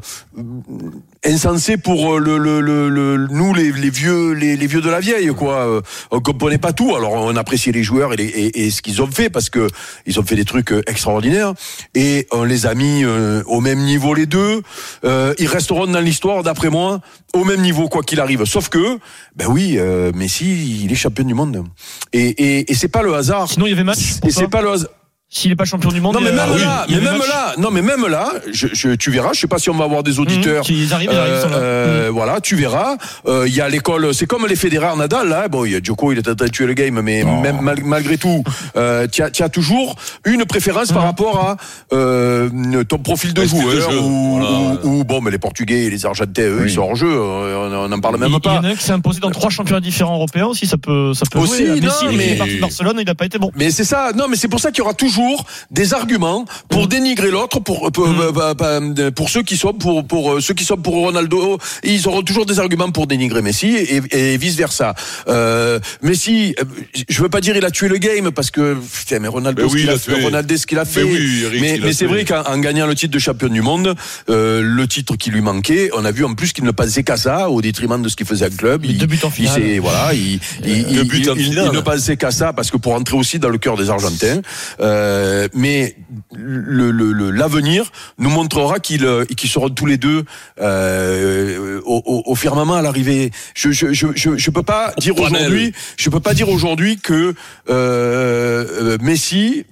insensé 1.24 1.76
pour 1.76 2.14
euh, 2.14 2.18
le, 2.18 2.36
le, 2.38 2.60
le, 2.60 2.88
le- 2.88 3.26
nous 3.30 3.54
les, 3.54 3.70
les 3.72 3.90
vieux 3.90 4.32
les, 4.32 4.56
les 4.56 4.66
vieux 4.66 4.80
de 4.80 4.90
la 4.90 5.00
vieille 5.00 5.28
quoi. 5.34 5.66
Euh, 5.68 5.80
on 6.10 6.20
comprenait 6.20 6.58
pas 6.58 6.72
tout. 6.72 6.94
Alors 6.96 7.12
on 7.12 7.36
appréciait 7.36 7.72
les 7.72 7.82
joueurs 7.82 8.12
et, 8.12 8.16
les, 8.16 8.24
et, 8.24 8.64
et 8.66 8.70
ce 8.70 8.82
qu'ils 8.82 9.00
ont 9.02 9.06
fait 9.10 9.30
parce 9.30 9.48
que 9.50 9.68
ils 10.06 10.18
ont 10.18 10.24
fait 10.24 10.34
des 10.36 10.44
trucs 10.44 10.72
euh, 10.72 10.82
extraordinaires. 10.86 11.54
Et 11.94 12.26
on 12.32 12.44
les 12.44 12.66
a 12.66 12.74
mis 12.74 13.04
euh, 13.04 13.42
au 13.46 13.60
même 13.60 13.80
niveau 13.80 14.14
les 14.14 14.26
deux. 14.26 14.62
Euh, 15.04 15.34
ils 15.38 15.46
resteront 15.48 15.86
dans 15.86 16.00
l'histoire 16.00 16.42
d'après 16.42 16.70
moi 16.70 17.00
au 17.34 17.44
même 17.44 17.60
niveau 17.60 17.88
quoi 17.88 18.02
qu'il 18.02 18.20
arrive. 18.20 18.44
Sauf 18.44 18.68
que 18.68 18.98
ben 19.36 19.46
oui 19.48 19.76
euh, 19.78 20.12
Messi 20.14 20.82
il 20.84 20.90
est 20.92 20.96
champion 20.96 21.24
du 21.24 21.34
monde. 21.34 21.64
Et, 22.12 22.26
et, 22.28 22.70
et 22.70 22.74
c'est 22.74 22.88
pas 22.88 23.02
le 23.02 23.14
hasard. 23.14 23.48
Sinon, 23.48 23.66
il 23.66 23.70
y 23.70 23.72
avait 23.72 23.84
match. 23.84 24.16
et 24.26 24.30
c'est 24.30 24.48
pas 24.48 24.62
le 24.62 24.70
hasard 24.70 24.90
S'il 25.34 25.48
n'est 25.50 25.56
pas 25.56 25.64
champion 25.64 25.90
du 25.90 26.00
monde. 26.02 26.14
non 26.14 26.20
mais 26.20 26.28
il 26.30 26.38
a- 26.38 26.44
même 26.46 26.54
oui, 26.54 26.60
là, 26.60 26.84
il 26.88 26.94
y 26.94 26.98
mais 27.00 27.04
même 27.10 27.20
là, 27.26 27.54
non 27.56 27.70
mais 27.70 27.80
même 27.80 28.06
là, 28.06 28.32
je, 28.52 28.68
je- 28.72 28.90
tu 28.96 29.10
verras. 29.10 29.30
Je 29.32 29.40
sais 29.40 29.46
pas 29.46 29.56
si 29.56 29.70
on 29.70 29.74
va 29.74 29.84
avoir 29.84 30.02
des 30.02 30.18
auditeurs. 30.18 30.60
Mmh, 30.60 30.66
qui- 30.66 30.82
ils 30.84 30.92
arrivent, 30.92 31.08
ils 31.10 31.16
arrivent, 31.16 31.34
ils 31.38 31.40
sont 31.42 31.48
là. 31.48 31.56
Euh, 31.56 32.10
Voilà, 32.12 32.40
tu 32.42 32.54
verras. 32.54 32.96
Euh, 33.26 33.46
Il 33.48 33.54
y 33.54 33.62
a 33.62 33.68
l'école, 33.70 34.12
c'est 34.12 34.26
comme 34.26 34.46
les 34.46 34.56
Federer 34.56 34.94
Nadal. 34.94 35.28
Là, 35.30 35.48
bon, 35.48 35.64
il 35.64 35.72
y 35.72 35.74
a 35.74 35.80
Djoko, 35.82 36.12
il 36.12 36.18
est 36.18 36.28
en 36.28 36.34
train 36.34 36.44
de 36.46 36.50
tuer 36.50 36.66
le 36.66 36.74
game, 36.74 37.00
mais 37.00 37.24
même 37.24 37.60
mal- 37.62 37.82
malgré 37.82 38.18
tout, 38.18 38.44
euh, 38.76 39.06
tu 39.10 39.22
as, 39.22 39.30
tu 39.30 39.42
as 39.42 39.48
toujours 39.48 39.96
une 40.26 40.44
préférence 40.44 40.90
Mmh. 40.90 40.94
par 40.94 41.04
rapport 41.04 41.38
à 41.38 41.56
euh, 41.94 42.50
ton 42.86 42.98
profil 42.98 43.32
de 43.32 43.40
Ouais, 43.40 43.46
joueur 43.46 43.90
ou, 44.04 44.38
voilà. 44.38 44.80
ou- 44.84 45.00
ou, 45.00 45.04
bon, 45.04 45.22
mais 45.22 45.30
les 45.30 45.38
Portugais 45.38 45.84
et 45.84 45.90
les 45.90 46.04
Argentins, 46.04 46.42
eux, 46.42 46.64
ils 46.66 46.70
sont 46.72 46.82
hors 46.82 46.94
jeu. 46.94 47.10
On 47.20 47.88
n'en 47.88 48.00
parle 48.00 48.16
Il 48.16 48.20
même 48.20 48.32
il 48.32 48.36
y 48.36 48.40
pas. 48.40 48.58
en 48.58 48.64
a 48.64 48.68
un 48.68 48.74
qui 48.74 48.84
s'est 48.84 48.92
imposé 48.92 49.20
dans 49.20 49.30
trois 49.30 49.48
championnats 49.50 49.80
différents 49.80 50.14
européens 50.16 50.46
aussi, 50.48 50.66
ça 50.66 50.76
peut, 50.76 51.14
ça 51.14 51.24
peut 51.30 51.38
Aussi, 51.38 51.66
jouer. 51.66 51.80
non, 51.80 51.86
Messi, 51.86 52.04
il 52.10 52.16
mais- 52.18 52.32
est 52.32 52.36
parti 52.36 52.56
de 52.56 52.60
Barcelone, 52.60 52.96
il 52.98 53.06
n'a 53.06 53.14
pas 53.14 53.24
été 53.24 53.38
bon. 53.38 53.50
Mais 53.56 53.70
c'est 53.70 53.84
ça, 53.84 54.10
non, 54.14 54.26
mais 54.28 54.36
c'est 54.36 54.48
pour 54.48 54.60
ça 54.60 54.70
qu'il 54.70 54.78
y 54.78 54.82
aura 54.82 54.92
toujours 54.94 55.21
des 55.70 55.94
arguments 55.94 56.44
pour 56.68 56.88
dénigrer 56.88 57.30
l'autre, 57.30 57.60
pour 57.60 57.90
pour, 57.92 57.92
pour, 57.92 58.34
pour- 58.56 59.12
pour 59.14 59.28
ceux 59.30 59.42
qui 59.42 59.56
sont 59.56 59.72
pour 59.72 60.06
pour 60.06 60.32
euh, 60.34 60.40
ceux 60.40 60.54
qui 60.54 60.64
sont 60.64 60.76
pour 60.76 60.94
Ronaldo, 60.94 61.58
ils 61.84 62.06
auront 62.08 62.22
toujours 62.22 62.46
des 62.46 62.58
arguments 62.60 62.90
pour 62.90 63.06
dénigrer 63.06 63.42
Messi 63.42 63.74
et, 63.76 64.00
et 64.10 64.36
vice 64.36 64.56
versa. 64.56 64.94
Euh, 65.28 65.78
Messi, 66.02 66.54
euh, 66.60 66.64
je 67.08 67.22
veux 67.22 67.28
pas 67.28 67.40
dire 67.40 67.56
il 67.56 67.64
a 67.64 67.70
tué 67.70 67.88
le 67.88 67.98
game 67.98 68.30
parce 68.30 68.50
que 68.50 68.76
putain, 68.98 69.18
mais 69.20 69.28
Ronaldo, 69.28 69.62
Mais 69.62 69.68
ce 69.68 69.74
oui, 69.74 69.80
qu'il 69.80 69.88
il 69.88 69.92
a 69.92 69.94
a 69.94 69.98
fait. 69.98 70.22
Ronaldo, 70.24 70.56
ce 70.56 70.66
qu'il 70.66 70.78
a 70.78 70.84
fait. 70.84 71.04
Mais 71.04 71.10
oui, 71.12 71.42
Eric, 71.44 71.60
mais 71.60 71.78
il 71.82 71.94
c'est 71.94 72.06
vrai 72.06 72.24
qu'en 72.24 72.42
en 72.44 72.58
gagnant 72.58 72.86
le 72.86 72.94
titre 72.94 73.12
de 73.12 73.18
champion 73.18 73.48
du 73.48 73.62
monde, 73.62 73.94
euh, 74.30 74.60
le 74.62 74.86
titre 74.88 75.16
qui 75.16 75.30
lui 75.30 75.40
manquait, 75.40 75.90
on 75.96 76.04
a 76.04 76.10
vu 76.10 76.24
en 76.24 76.34
plus 76.34 76.52
qu'il 76.52 76.64
ne 76.64 76.70
pensait 76.70 77.02
qu'à 77.02 77.16
ça 77.16 77.50
au 77.50 77.60
détriment 77.62 78.00
de 78.02 78.08
ce 78.08 78.16
qu'il 78.16 78.26
faisait 78.26 78.46
en 78.46 78.56
club. 78.56 78.84
Il- 78.84 78.98
deux 78.98 79.06
buts 79.06 79.18
en 79.22 79.28
il 79.28 79.32
finale. 79.32 79.62
s'est- 79.62 79.78
voilà, 79.78 80.12
il, 80.14 80.40
il, 80.64 80.84
Deux 80.84 81.02
il- 81.02 81.16
il- 81.16 81.44
finale. 81.44 81.68
il 81.72 81.76
ne 81.76 81.80
pensait 81.80 82.16
qu'à 82.16 82.30
ça 82.30 82.52
parce 82.52 82.70
que 82.70 82.76
pour 82.76 82.94
entrer 82.94 83.16
aussi 83.16 83.38
dans 83.38 83.48
le 83.48 83.58
cœur 83.58 83.76
des 83.76 83.90
Argentins. 83.90 84.40
Euh, 84.80 85.11
mais 85.54 85.96
le, 86.34 86.90
le- 86.90 87.12
le- 87.12 87.30
l'avenir 87.30 87.90
nous 88.18 88.30
montrera 88.30 88.78
qu'ils 88.80 89.04
euh, 89.04 89.24
qu'ils 89.24 89.50
seront 89.50 89.68
tous 89.70 89.86
les 89.86 89.96
deux 89.96 90.24
euh, 90.60 91.80
au, 91.84 92.22
au- 92.26 92.34
firmament 92.34 92.74
à 92.76 92.82
l'arrivée. 92.82 93.30
Je 93.54 93.70
je 93.72 93.92
je 93.92 94.06
je, 94.14 94.36
je 94.36 94.50
peux 94.50 94.62
pas 94.62 94.92
dire 94.98 95.14
aujourd'hui, 95.40 95.72
je 95.96 96.10
peux 96.10 96.20
pas 96.20 96.34
dire 96.34 96.48
aujourd'hui 96.48 96.98
que 96.98 97.12
euh, 97.14 97.34
euh, 97.68 98.98
Messi 99.00 99.64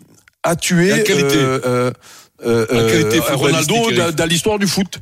a 0.43 0.57
tué 0.57 0.91
qualité. 1.03 1.37
euh, 1.37 1.61
euh, 1.67 1.91
euh, 2.47 2.67
euh, 2.73 3.21
Ronaldo 3.37 3.75
dans 4.13 4.27
l'histoire 4.29 4.59
du 4.59 4.67
foot. 4.67 5.01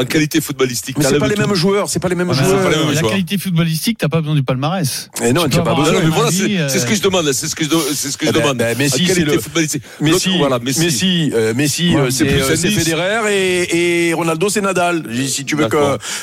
En 0.00 0.04
qualité 0.04 0.40
footballistique. 0.40 0.96
Mais 0.98 1.04
c'est 1.04 1.18
pas 1.18 1.28
les 1.28 1.36
mêmes 1.36 1.54
joueurs, 1.54 1.88
c'est 1.88 1.98
pas 1.98 2.08
les 2.08 2.14
mêmes 2.14 2.28
mais 2.28 2.34
joueurs. 2.34 2.62
pas 2.62 2.70
les 2.70 2.76
mêmes 2.76 2.88
la 2.92 3.00
joueurs. 3.00 3.10
qualité 3.12 3.36
footballistique, 3.38 3.98
t'as 3.98 4.08
pas 4.08 4.20
besoin 4.20 4.34
du 4.36 4.42
palmarès. 4.42 5.10
Et 5.24 5.32
non, 5.32 5.44
Tu 5.44 5.50
tu 5.50 5.56
as 5.56 5.62
peux 5.62 5.64
pas 5.70 5.74
besoin. 5.74 5.92
Non, 5.94 6.00
mais 6.04 6.08
voilà, 6.10 6.30
c'est 6.30 6.58
euh, 6.58 6.68
c'est 6.68 6.78
ce 6.78 6.86
que 6.86 6.94
je 6.94 7.02
demande. 7.02 7.32
C'est 7.32 7.48
ce 7.48 7.56
que 7.56 7.64
je, 7.64 7.70
c'est 7.94 8.10
ce 8.10 8.16
que 8.16 8.24
je 8.26 8.30
Eh 8.30 8.32
ben, 8.32 8.40
demande. 8.40 8.58
ben, 8.58 8.78
Messi, 8.78 9.06
c'est 9.06 9.14
qualité 9.14 9.34
le- 9.34 9.40
footballistique. 9.40 9.82
Messi, 10.00 10.38
voilà, 10.38 10.58
Messi. 10.60 10.80
Messi, 10.80 11.32
euh, 11.34 11.54
Messi, 11.54 11.94
Ouais, 11.94 12.00
euh, 12.02 12.10
c'est 12.10 12.28
c'est 12.28 12.40
euh, 12.42 12.56
c'est. 12.56 12.70
Federer 12.70 13.34
et, 13.34 14.08
et 14.08 14.14
Ronaldo 14.14 14.48
c'est 14.48 14.60
Nadal. 14.60 15.04
Si 15.26 15.44
tu 15.44 15.56
veux 15.56 15.66
que, 15.68 15.76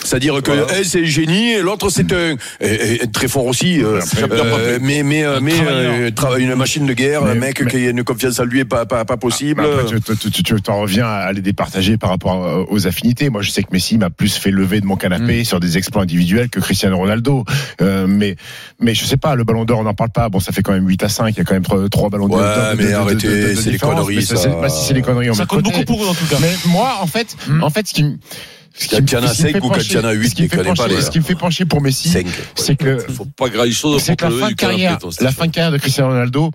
c'est-à-dire 0.04 0.42
que 0.42 0.52
Voilà. 0.52 0.80
un 0.80 0.84
c'est 0.84 1.02
un 1.02 1.06
génie 1.06 1.52
et 1.54 1.62
l'autre 1.62 1.90
c'est 1.90 2.12
un 2.14 2.36
et- 2.62 3.04
et 3.04 3.08
très 3.12 3.28
fort 3.28 3.46
aussi. 3.46 3.82
euh, 3.84 4.00
euh, 4.32 4.80
mais 4.82 5.04
mais 5.04 5.24
euh, 5.26 5.40
mais 5.42 5.54
euh, 5.68 6.10
une 6.38 6.56
machine 6.56 6.86
de 6.86 6.94
guerre, 6.94 7.24
Mais- 7.24 7.32
un 7.32 7.36
mec 7.36 7.62
mais- 7.62 7.70
qui 7.72 7.78
a 7.78 7.90
une 7.90 8.04
confiance 8.04 8.40
en 8.40 8.46
lui 8.46 8.62
est 8.62 8.66
pas 8.66 8.86
pas, 8.86 9.04
pas 9.06 9.18
possible. 9.18 9.62
Bah, 9.64 9.84
tu- 10.44 10.62
t'en 10.62 10.80
reviens 10.82 11.08
à 11.08 11.32
les 11.34 11.42
départager 11.42 11.98
par 11.98 12.10
rapport 12.10 12.46
euh, 12.46 12.64
aux 12.70 12.88
affinités. 12.88 13.30
Moi, 13.30 13.42
je 13.42 13.52
sais 13.52 13.64
que 13.66 13.72
Messi 13.74 13.98
m'a 13.98 14.10
plus 14.10 14.36
fait 14.36 14.52
lever 14.52 14.82
de 14.82 14.86
mon 14.86 14.96
canapé 14.96 15.42
Mm. 15.42 15.46
sur 15.46 15.60
des 15.60 15.78
exploits 15.78 16.04
individuels 16.04 16.50
que 16.50 16.60
Cristiano 16.60 16.98
Ronaldo. 16.98 17.44
Euh, 17.82 18.08
mais, 18.08 18.36
mais 18.80 18.94
je 18.94 19.06
sais 19.06 19.18
pas, 19.18 19.36
le 19.36 19.44
ballon 19.44 19.66
d'or, 19.66 19.80
on 19.80 19.84
n'en 19.84 19.94
parle 19.94 20.12
pas. 20.12 20.30
Bon, 20.30 20.40
ça 20.40 20.52
fait 20.52 20.62
quand 20.62 20.72
même 20.74 20.88
8 20.88 21.04
à 21.04 21.10
5. 21.10 21.30
Il 21.36 21.38
y 21.38 21.42
a 21.42 21.44
quand 21.44 21.54
même 21.54 21.64
trois, 21.64 21.90
trois 21.90 22.10
ballons 22.10 22.28
d'or. 22.28 22.40
Ouais, 22.40 22.76
mais 22.78 22.86
de- 22.90 22.94
arrêtez, 22.94 23.28
de- 23.28 23.34
de- 23.34 23.42
de 23.50 23.56
c'est 23.56 23.64
des 23.66 23.72
différence. 23.72 23.96
conneries, 24.06 24.24
ça, 24.24 24.36
ça. 24.36 24.44
c'est- 24.44 24.50
bah, 24.62 24.70
si 24.70 24.86
c'est 24.88 24.94
les 24.94 25.02
conneries, 25.02 25.30
on 25.30 25.34
Ça 25.34 25.46
compte 25.46 25.64
côté. 25.64 25.72
beaucoup 25.84 25.86
pour 25.86 26.04
eux 26.06 26.08
en 26.10 26.14
tout 26.14 26.26
cas. 26.26 26.38
Mais 26.40 26.52
moi, 26.68 26.98
en 27.02 27.08
fait, 27.08 27.36
Hmm. 27.48 27.64
en 27.64 27.70
fait, 27.70 27.88
ce 27.88 27.94
qui 27.94 28.04
me, 28.04 28.18
ce 28.78 28.88
qui 28.88 29.02
me 29.02 29.08
cinq 29.08 29.22
fait 29.54 29.58
ou 29.62 29.70
quand 29.70 29.78
il 29.80 29.92
y 29.94 29.98
en 29.98 30.00
a 30.00 30.02
pencher- 30.04 30.16
huit, 30.18 30.30
ce 30.30 30.36
qui 30.36 30.42
me 30.44 30.48
tu 30.48 30.52
fait 30.52 30.58
connais 30.64 30.70
pas 30.76 30.84
pencher- 30.84 30.96
les- 30.96 31.02
ce 31.02 31.10
qui 31.12 31.20
me 31.20 31.24
fait 31.24 31.36
pencher 31.36 31.66
pour 31.66 31.82
Messi, 31.82 32.10
Cinq. 32.10 32.28
c'est 32.56 32.76
que 32.76 32.98
Faut 32.98 33.26
pas 33.26 33.50
grand 33.50 33.72
chose 33.72 34.02
c'est 34.04 34.16
que 34.16 34.26
la 34.26 34.32
fin 34.32 34.50
de 34.50 34.56
carrière, 34.56 34.98
la 35.22 35.32
fin 35.32 35.46
de 35.48 35.52
carrière 35.52 35.72
de 35.72 35.78
Cristiano 35.78 36.10
Ronaldo, 36.10 36.52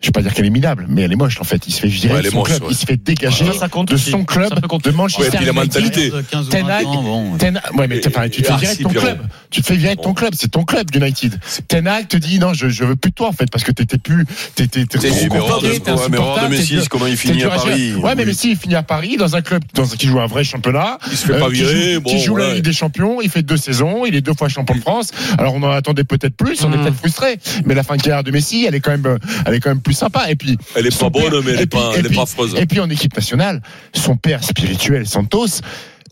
je 0.00 0.06
vais 0.08 0.12
pas 0.12 0.22
dire 0.22 0.32
qu'elle 0.32 0.46
est 0.46 0.50
minable, 0.50 0.86
mais 0.88 1.02
elle 1.02 1.12
est 1.12 1.16
moche 1.16 1.38
en 1.40 1.44
fait. 1.44 1.62
Il 1.66 1.72
se 1.72 1.80
fait 1.80 1.88
virer 1.88 2.14
Ouais, 2.14 2.14
de 2.14 2.20
elle 2.20 2.26
est 2.28 2.30
son 2.30 2.38
moche, 2.38 2.48
club, 2.48 2.62
ouais. 2.62 2.68
il 2.70 2.76
se 2.76 2.86
fait 2.86 2.96
dégager 2.96 3.44
compte 3.70 3.88
de 3.88 3.94
aussi. 3.94 4.10
son 4.10 4.24
club 4.24 4.48
de 4.82 4.90
Manchester 4.92 5.22
Ouais, 5.22 5.28
et 5.28 5.36
puis 5.36 5.44
la 5.46 5.52
United. 5.52 5.82
mentalité. 5.82 6.12
15 6.30 6.46
ou 6.46 6.50
Ten 6.50 6.66
20 6.66 6.72
Hag, 6.72 6.84
bon. 6.84 7.36
Ten 7.36 7.60
ouais, 7.76 7.86
mais 7.88 8.00
enfin, 8.06 8.28
tu 8.28 8.42
te 8.42 8.46
fais 8.48 8.56
virer 8.58 8.76
de 8.76 8.82
ton 8.82 8.88
club. 8.88 9.18
Tu 9.50 9.60
te 9.62 9.66
fais 9.66 9.76
virer 9.76 9.96
de 9.96 10.00
ton 10.00 10.14
club. 10.14 10.34
C'est 10.36 10.48
ton 10.50 10.64
club, 10.64 10.86
United. 10.94 11.38
Ten 11.68 11.86
Hag 11.86 12.08
te 12.08 12.16
dit 12.16 12.38
non, 12.38 12.54
je, 12.54 12.68
je 12.68 12.84
veux 12.84 12.96
plus 12.96 13.10
de 13.10 13.14
toi 13.14 13.28
en 13.28 13.32
fait 13.32 13.50
parce 13.50 13.62
que 13.64 13.72
t'étais 13.72 13.98
plus, 13.98 14.24
t'étais, 14.54 14.86
trop 14.86 14.98
compliqué, 14.98 15.80
t'es 15.80 15.90
ouais, 15.90 15.98
insupportable, 15.98 16.48
Messi, 16.50 16.78
comment 16.88 17.06
il 17.06 17.16
finit 17.16 17.42
à. 17.44 17.50
Paris. 17.50 17.94
Ouais, 17.94 18.14
mais 18.14 18.24
Messi, 18.24 18.52
il 18.52 18.56
finit 18.56 18.76
à 18.76 18.82
Paris 18.82 19.16
dans 19.18 19.36
un 19.36 19.42
club 19.42 19.62
dans, 19.74 19.84
qui 19.86 20.06
joue 20.06 20.20
un 20.20 20.26
vrai 20.26 20.44
championnat. 20.44 20.98
Il 21.10 21.16
se 21.16 21.26
fait 21.26 21.34
euh, 21.34 21.40
pas 21.40 21.48
qui 21.48 21.54
virer. 21.56 21.98
qui 22.06 22.20
joue 22.20 22.36
la 22.36 22.48
ouais. 22.48 22.54
Ligue 22.54 22.64
des 22.64 22.72
Champions. 22.72 23.20
Il 23.20 23.28
fait 23.30 23.42
deux 23.42 23.56
saisons. 23.58 24.06
Il 24.06 24.14
est 24.14 24.20
deux 24.22 24.34
fois 24.34 24.48
champion 24.48 24.74
de 24.76 24.80
France. 24.80 25.10
Alors 25.38 25.54
on 25.54 25.62
en 25.62 25.70
attendait 25.70 26.04
peut-être 26.04 26.34
plus. 26.36 26.64
On 26.64 26.72
est 26.72 26.76
Mm. 26.76 26.82
peut-être 26.84 26.96
frustré. 26.96 27.38
Mais 27.66 27.74
la 27.74 27.82
fin 27.82 27.96
de 27.96 28.02
carrière 28.02 28.24
de 28.24 28.30
Messi, 28.30 28.64
elle 28.66 28.74
est 28.74 28.80
quand 28.80 28.92
même, 28.92 29.04
euh, 29.06 29.18
elle 29.44 29.54
est 29.54 29.60
quand 29.60 29.70
même 29.70 29.80
plus 29.90 29.94
sympa. 29.94 30.30
Et 30.30 30.36
puis 30.36 30.56
Elle 30.76 30.86
est 30.86 30.98
pas 30.98 31.10
bonne, 31.10 31.22
père- 31.30 31.32
mais 31.44 31.50
elle 31.52 31.60
est 31.62 31.66
puis- 31.66 31.78
pas, 31.80 31.90
elle 31.96 32.06
est 32.06 32.08
puis- 32.08 32.16
pas 32.16 32.22
affreuse. 32.22 32.54
et 32.56 32.66
puis 32.66 32.80
en 32.80 32.88
équipe 32.90 33.14
nationale, 33.16 33.60
son 33.94 34.16
père 34.16 34.42
spirituel, 34.44 35.06
Santos, 35.06 35.46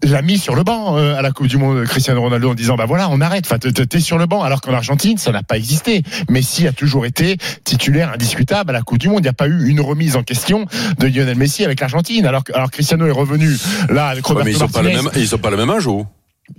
l'a 0.04 0.22
mis 0.22 0.38
sur 0.38 0.54
le 0.54 0.62
banc 0.62 0.96
euh, 0.96 1.16
à 1.16 1.22
la 1.22 1.32
Coupe 1.32 1.48
du 1.48 1.56
Monde, 1.58 1.84
Cristiano 1.84 2.20
Ronaldo, 2.20 2.50
en 2.50 2.54
disant 2.54 2.76
bah 2.76 2.84
voilà, 2.86 3.08
on 3.10 3.20
arrête. 3.20 3.44
Enfin, 3.46 3.58
t'es- 3.58 3.98
sur 4.00 4.16
le 4.18 4.26
banc, 4.26 4.42
alors 4.42 4.60
qu'en 4.60 4.72
Argentine, 4.72 5.18
ça 5.18 5.32
n'a 5.32 5.42
pas 5.42 5.56
existé. 5.56 6.02
Messi 6.28 6.66
a 6.68 6.72
toujours 6.72 7.04
été 7.06 7.36
titulaire 7.64 8.12
indiscutable 8.12 8.70
à 8.70 8.72
la 8.74 8.82
Coupe 8.82 8.98
du 8.98 9.08
Monde. 9.08 9.20
Il 9.20 9.22
n'y 9.22 9.28
a 9.28 9.32
pas 9.32 9.48
eu 9.48 9.68
une 9.68 9.80
remise 9.80 10.14
en 10.16 10.22
question 10.22 10.66
de 10.98 11.06
Lionel 11.06 11.36
Messi 11.36 11.64
avec 11.64 11.80
l'Argentine, 11.80 12.26
alors 12.26 12.44
que 12.44 12.52
alors 12.52 12.70
Cristiano 12.70 13.06
est 13.06 13.10
revenu 13.12 13.50
là 13.90 14.08
avec 14.08 14.24
Ouais, 14.28 14.34
Roberto 14.34 14.44
mais 14.44 14.56
ils 14.56 14.62
ont 14.64 14.68
pas 14.68 14.82
le 14.82 14.88
Martinez. 14.90 15.10
même, 15.14 15.22
ils 15.24 15.38
pas 15.38 15.50
le 15.50 15.56
même 15.56 15.70
âge, 15.70 15.86
oh. 15.86 16.06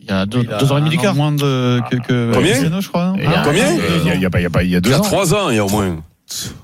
Il 0.01 0.07
y 0.07 0.11
a 0.11 0.25
deux, 0.27 0.41
Il 0.43 0.51
a 0.53 0.57
deux 0.59 0.71
ans 0.71 0.77
et 0.77 0.81
demi 0.81 0.91
d'écart. 0.91 1.15
Moins 1.15 1.31
de, 1.31 1.81
que, 1.89 1.95
que 1.95 2.31
Combien 2.33 2.51
Cristiano, 2.51 2.79
je 2.81 2.88
crois. 2.89 3.05
non 3.07 3.15
Il 3.17 3.23
y 3.23 3.33
a- 3.33 3.41
Combien 3.43 3.67
Il 4.03 4.07
y 4.07 4.11
a, 4.11 4.15
il 4.15 4.21
y 4.21 4.25
a 4.25 4.29
pas, 4.29 4.39
il 4.39 4.43
y 4.43 4.45
a 4.45 4.49
pas, 4.51 4.63
il 4.63 4.69
y 4.69 4.75
a 4.75 4.77
Il 4.77 4.81
deux 4.81 4.89
y 4.91 4.93
a 4.93 4.99
ans. 4.99 5.01
trois 5.01 5.33
ans, 5.33 5.49
il 5.49 5.55
y 5.55 5.59
a 5.59 5.65
au 5.65 5.69
moins. 5.69 5.95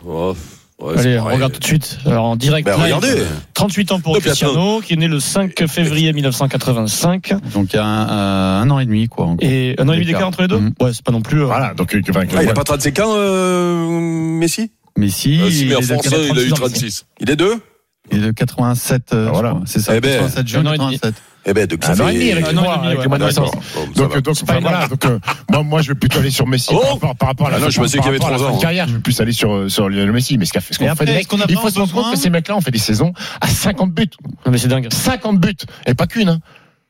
Oh, 0.06 0.36
ouais, 0.80 0.98
Allez, 1.00 1.20
on 1.20 1.26
regarde 1.26 1.54
tout 1.54 1.60
de 1.60 1.66
suite. 1.66 1.98
Alors, 2.06 2.26
en 2.26 2.36
direct. 2.36 2.66
Ben, 2.68 2.76
regardez. 2.76 3.24
38 3.54 3.92
ans 3.94 4.00
pour 4.00 4.18
Cristiano, 4.20 4.82
qui 4.82 4.94
est 4.94 4.98
né 4.98 5.08
le 5.08 5.20
5 5.20 5.68
février 5.68 6.12
1985. 6.14 7.34
Donc 7.54 7.74
il 7.74 7.76
y 7.76 7.80
a 7.80 7.86
un, 7.86 8.10
euh, 8.10 8.62
un 8.62 8.70
an 8.72 8.80
et 8.80 8.86
demi, 8.86 9.08
quoi. 9.08 9.26
en. 9.28 9.38
Et 9.42 9.76
un 9.78 9.88
an 9.90 9.94
et 9.94 9.96
demi 9.96 10.06
d'écart 10.06 10.28
entre 10.28 10.42
les 10.42 10.48
deux 10.48 10.60
Mhm. 10.60 10.74
Ouais, 10.80 10.92
c'est 10.94 11.04
pas 11.04 11.12
non 11.12 11.22
plus. 11.22 11.42
euh, 11.42 11.46
Voilà, 11.46 11.74
donc, 11.74 11.94
euh, 11.96 12.02
enfin, 12.10 12.22
Ah, 12.24 12.26
il 12.32 12.38
ouais. 12.38 12.50
a 12.50 12.54
pas 12.54 12.64
35 12.64 13.00
ans, 13.00 13.14
euh, 13.16 13.90
Messi 14.00 14.72
Messi, 14.98 15.40
Euh, 15.42 15.50
si, 15.50 15.62
il, 15.64 15.68
mais 15.70 15.74
force, 15.82 15.88
il 15.88 15.94
a 15.94 15.96
eu 15.96 16.50
86 16.50 16.52
ans. 16.54 16.56
36. 16.56 17.06
Il 17.20 17.30
est 17.30 17.36
deux 17.36 17.56
Il 18.12 18.20
est 18.20 18.28
de 18.28 18.32
87, 18.32 19.14
euh, 19.14 19.26
Ah, 19.28 19.32
voilà. 19.34 19.60
c'est 19.66 19.80
ça, 19.80 19.96
Eh 19.96 20.00
ben, 20.02 20.12
87 20.20 20.48
juin 20.48 20.62
un 20.62 20.68
an 20.68 20.74
et 20.74 20.78
demi. 20.78 21.00
87. 21.00 21.16
Eh 21.48 21.54
ben, 21.54 21.68
donc 21.68 21.84
ça 21.84 21.92
Un 21.94 22.00
an 22.00 22.08
et 22.08 22.14
fait. 22.14 22.18
demi 22.20 22.32
avec 22.32 22.48
les 22.52 22.58
an 22.58 22.62
et 22.62 22.64
mois, 22.66 22.78
demi, 22.78 22.88
avec 22.88 23.02
les 23.02 23.08
mois 23.08 23.18
de 23.20 23.24
naissance. 23.26 23.52
Donc, 23.96 24.14
va. 24.14 24.22
donc, 24.22 24.36
enfin, 24.42 24.60
voilà, 24.62 24.88
donc 24.88 25.06
euh, 25.06 25.20
moi, 25.52 25.64
moi, 25.64 25.82
je 25.82 25.90
vais 25.90 25.96
plutôt 25.96 26.20
aller 26.20 26.32
sur 26.32 26.48
Messi 26.48 26.72
Oh 26.74 26.80
par, 26.80 26.90
rapport, 27.12 27.16
par 27.16 27.28
rapport 27.30 27.48
à 27.48 27.50
la 27.52 27.58
Ah 27.58 27.60
non, 27.60 27.70
je 27.70 27.80
pensais 27.80 27.98
qu'il 27.98 28.06
y 28.06 28.10
avait 28.10 28.18
trois 28.20 28.32
fin 28.32 28.38
de 28.38 28.44
ans. 28.44 28.58
carrière. 28.58 28.88
Je 28.88 28.94
vais 28.94 29.00
plus 29.00 29.20
aller 29.22 29.32
sur 29.32 29.70
sur 29.70 29.88
Lionel 29.90 30.12
Messi, 30.12 30.38
mais 30.38 30.46
ce 30.46 30.54
qu'a 30.54 30.60
fait, 30.62 30.74
ce 30.74 30.80
qu'on 30.80 30.96
fait 30.96 31.06
des 31.06 31.14
mecs, 31.14 31.28
il 31.50 31.58
faut 31.58 31.70
se 31.70 31.78
rendre 31.80 31.94
compte 31.94 32.12
que 32.12 32.18
ces 32.18 32.30
mecs-là 32.32 32.56
ont 32.56 32.62
fait 32.62 32.72
des 32.72 32.80
saisons 32.80 33.14
à 33.42 33.48
50 33.48 33.92
buts, 33.92 34.10
Non, 34.46 34.52
mais 34.52 34.58
c'est 34.58 34.68
dingue. 34.68 34.88
50 34.92 35.40
buts, 35.40 35.56
et 35.86 35.94
pas 35.94 36.08
qu'une. 36.08 36.30
Hein. 36.30 36.40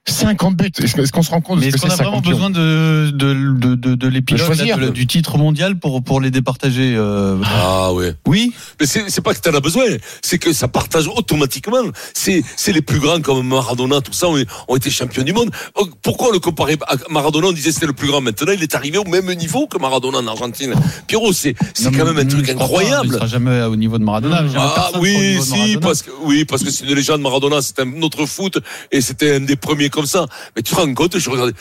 50 0.08 0.56
buts. 0.56 0.72
Est-ce 0.84 1.12
qu'on 1.12 1.24
se 1.24 1.32
rend 1.32 1.42
compte 1.42 1.60
Mais 1.60 1.66
de 1.68 1.72
ce 1.72 1.76
est-ce 1.78 1.84
que 1.84 1.88
qu'on 1.88 1.94
a 1.94 1.96
vraiment 1.96 2.22
50 2.22 2.24
pions 2.24 2.32
besoin 2.34 2.50
de, 2.52 3.10
de, 3.12 3.34
de, 3.34 3.76
de, 3.76 3.96
de 3.96 4.08
l'épilogue, 4.08 4.42
De 4.42 4.46
choisir. 4.56 4.78
là, 4.78 4.86
de- 4.88 4.92
du 4.92 5.08
titre 5.08 5.38
mondial 5.40 5.78
pour, 5.80 6.04
pour 6.04 6.22
les 6.22 6.30
départager 6.32 6.94
euh, 6.96 7.38
Ah 7.44 7.92
ouais. 7.94 8.14
Oui 8.28 8.54
Mais 8.80 8.86
c'est 8.86 9.10
c'est 9.10 9.22
pas 9.22 9.34
que 9.34 9.40
t'en 9.40 9.54
as 9.56 9.60
besoin, 9.60 9.84
c'est 10.22 10.38
que 10.38 10.54
ça 10.54 10.68
partage 10.68 11.08
automatiquement. 11.08 11.82
C'est 12.14 12.44
c'est 12.56 12.72
les 12.72 12.82
plus 12.84 13.00
grands 13.00 13.20
comme 13.20 13.48
Maradona, 13.48 14.02
tout 14.02 14.14
ça 14.14 14.28
ont, 14.28 14.38
ont 14.68 14.76
été 14.76 14.90
champions 14.92 15.24
du 15.24 15.34
monde. 15.34 15.50
Oh, 15.76 15.88
Pourquoi 16.04 16.32
le 16.32 16.40
comparer 16.40 16.78
à 16.88 16.96
Maradona? 17.10 17.48
On 17.48 17.52
disait 17.52 17.72
c'était 17.72 17.88
le 17.88 17.94
plus 17.94 18.08
grand. 18.08 18.22
Maintenant, 18.22 18.54
il 18.56 18.62
est 18.62 18.76
arrivé 18.76 19.00
au 19.00 19.06
même 19.06 19.34
niveau 19.34 19.66
que 19.68 19.80
Maradona 19.80 20.20
en 20.20 20.28
Argentine. 20.28 20.74
Pierrot, 21.08 21.34
c'est 21.34 21.56
quand 21.84 22.06
même 22.06 22.18
un 22.20 22.26
truc 22.26 22.46
pas, 22.46 22.52
Il 22.54 22.62
incroyable. 22.62 23.12
sera 23.14 23.28
jamais 23.28 23.64
au 23.64 23.76
niveau 23.76 23.98
de 23.98 24.04
Maradona. 24.04 24.44
Ah 24.56 24.92
oui, 25.00 25.40
si, 25.42 25.78
parce 25.78 26.04
que 26.04 26.12
oui, 26.22 26.46
parce 26.46 26.64
que 26.64 26.70
c'est 26.70 26.86
une 26.86 26.94
légende 26.94 27.22
Maradona, 27.22 27.62
c'est 27.62 27.80
un 27.80 28.02
autre 28.04 28.26
foot 28.28 28.60
et 28.92 29.02
c'était 29.02 29.36
un 29.36 29.40
des 29.40 29.56
premiers 29.56 29.90
comme 29.96 30.06
ça. 30.06 30.26
Mais 30.56 30.62
tu 30.62 30.74
te 30.74 30.80
rends 30.80 30.94
compte, 30.94 31.18
je 31.18 31.30
regardais. 31.30 31.54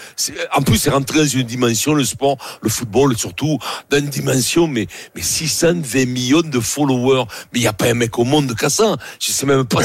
En 0.55 0.61
plus, 0.63 0.77
c'est 0.79 0.91
rentré 0.91 1.21
dans 1.21 1.27
une 1.27 1.45
dimension, 1.45 1.95
le 1.95 2.05
sport, 2.05 2.37
le 2.61 2.69
football 2.69 3.17
surtout, 3.17 3.59
dans 3.91 3.99
une 3.99 4.09
dimension, 4.09 4.67
mais 4.67 4.87
mais 5.15 5.23
620 5.23 6.07
millions 6.07 6.43
de 6.43 6.61
followers. 6.61 7.25
Mais 7.53 7.61
il 7.61 7.63
y 7.63 7.67
a 7.67 7.73
pas 7.73 7.87
un 7.87 7.95
mec 7.95 8.19
au 8.19 8.25
monde 8.25 8.55
qui 8.59 8.65
a 8.65 8.69
ça. 8.69 8.97
Je 9.21 9.31
sais 9.33 9.47
même 9.47 9.65
pas 9.65 9.83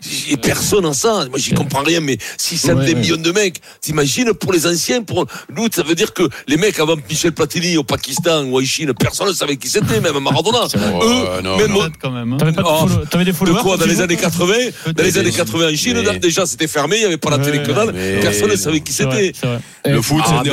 si 0.00 0.32
a 0.34 0.36
personne 0.38 0.86
en 0.86 0.92
ça. 0.94 1.26
Moi, 1.28 1.38
j'y 1.38 1.52
comprends 1.52 1.82
rien. 1.82 2.00
Mais 2.00 2.18
620 2.38 2.80
Ouais, 2.80 2.86
ouais. 2.88 2.94
millions 2.94 3.16
de 3.16 3.30
mecs. 3.32 3.60
T'imagines 3.80 4.32
pour 4.34 4.52
les 4.52 4.66
anciens, 4.66 5.02
pour 5.02 5.26
nous, 5.54 5.68
ça 5.72 5.82
veut 5.82 5.94
dire 5.94 6.14
que 6.14 6.22
les 6.48 6.56
mecs 6.56 6.78
avant 6.80 6.96
Michel 7.08 7.32
Platini 7.32 7.76
au 7.76 7.84
Pakistan 7.84 8.44
ou 8.44 8.58
à 8.58 8.64
Chine, 8.64 8.92
personne 8.98 9.28
ne 9.28 9.32
savait 9.34 9.56
qui 9.56 9.68
c'était, 9.68 10.00
même 10.00 10.18
Maradona. 10.18 10.60
Eux, 10.74 11.42
non, 11.42 11.56
même 11.58 11.72
non. 11.72 11.80
Peut-être 11.80 11.98
quand 12.00 12.10
même. 12.10 12.32
hein. 12.32 12.36
T'avais 12.38 12.52
de 12.52 12.62
Oh, 12.64 12.86
t'avais 13.10 13.24
des 13.24 13.32
de 13.32 13.36
followers 13.36 13.60
quoi 13.62 13.72
quand 13.76 13.84
Dans 13.84 13.86
les 13.90 14.00
années 14.00 14.16
80 14.16 14.54
Dans 14.96 15.02
les 15.02 15.18
années 15.18 15.32
80 15.32 15.72
en 15.72 15.76
Chine, 15.76 16.02
Mais- 16.04 16.18
déjà 16.18 16.46
c'était 16.46 16.68
fermé, 16.68 16.96
il 16.96 17.00
n'y 17.00 17.04
avait 17.06 17.16
pas 17.18 17.30
la 17.30 17.36
Ouais, 17.38 17.44
télé 17.44 17.62
mais- 17.94 18.20
personne 18.20 18.50
ne 18.50 18.56
savait 18.56 18.80
qui 18.80 18.92
c'était. 18.92 19.32
Le 19.86 20.02
foot, 20.02 20.22
c'est 20.26 20.32
Ah, 20.34 20.42
mais 20.44 20.50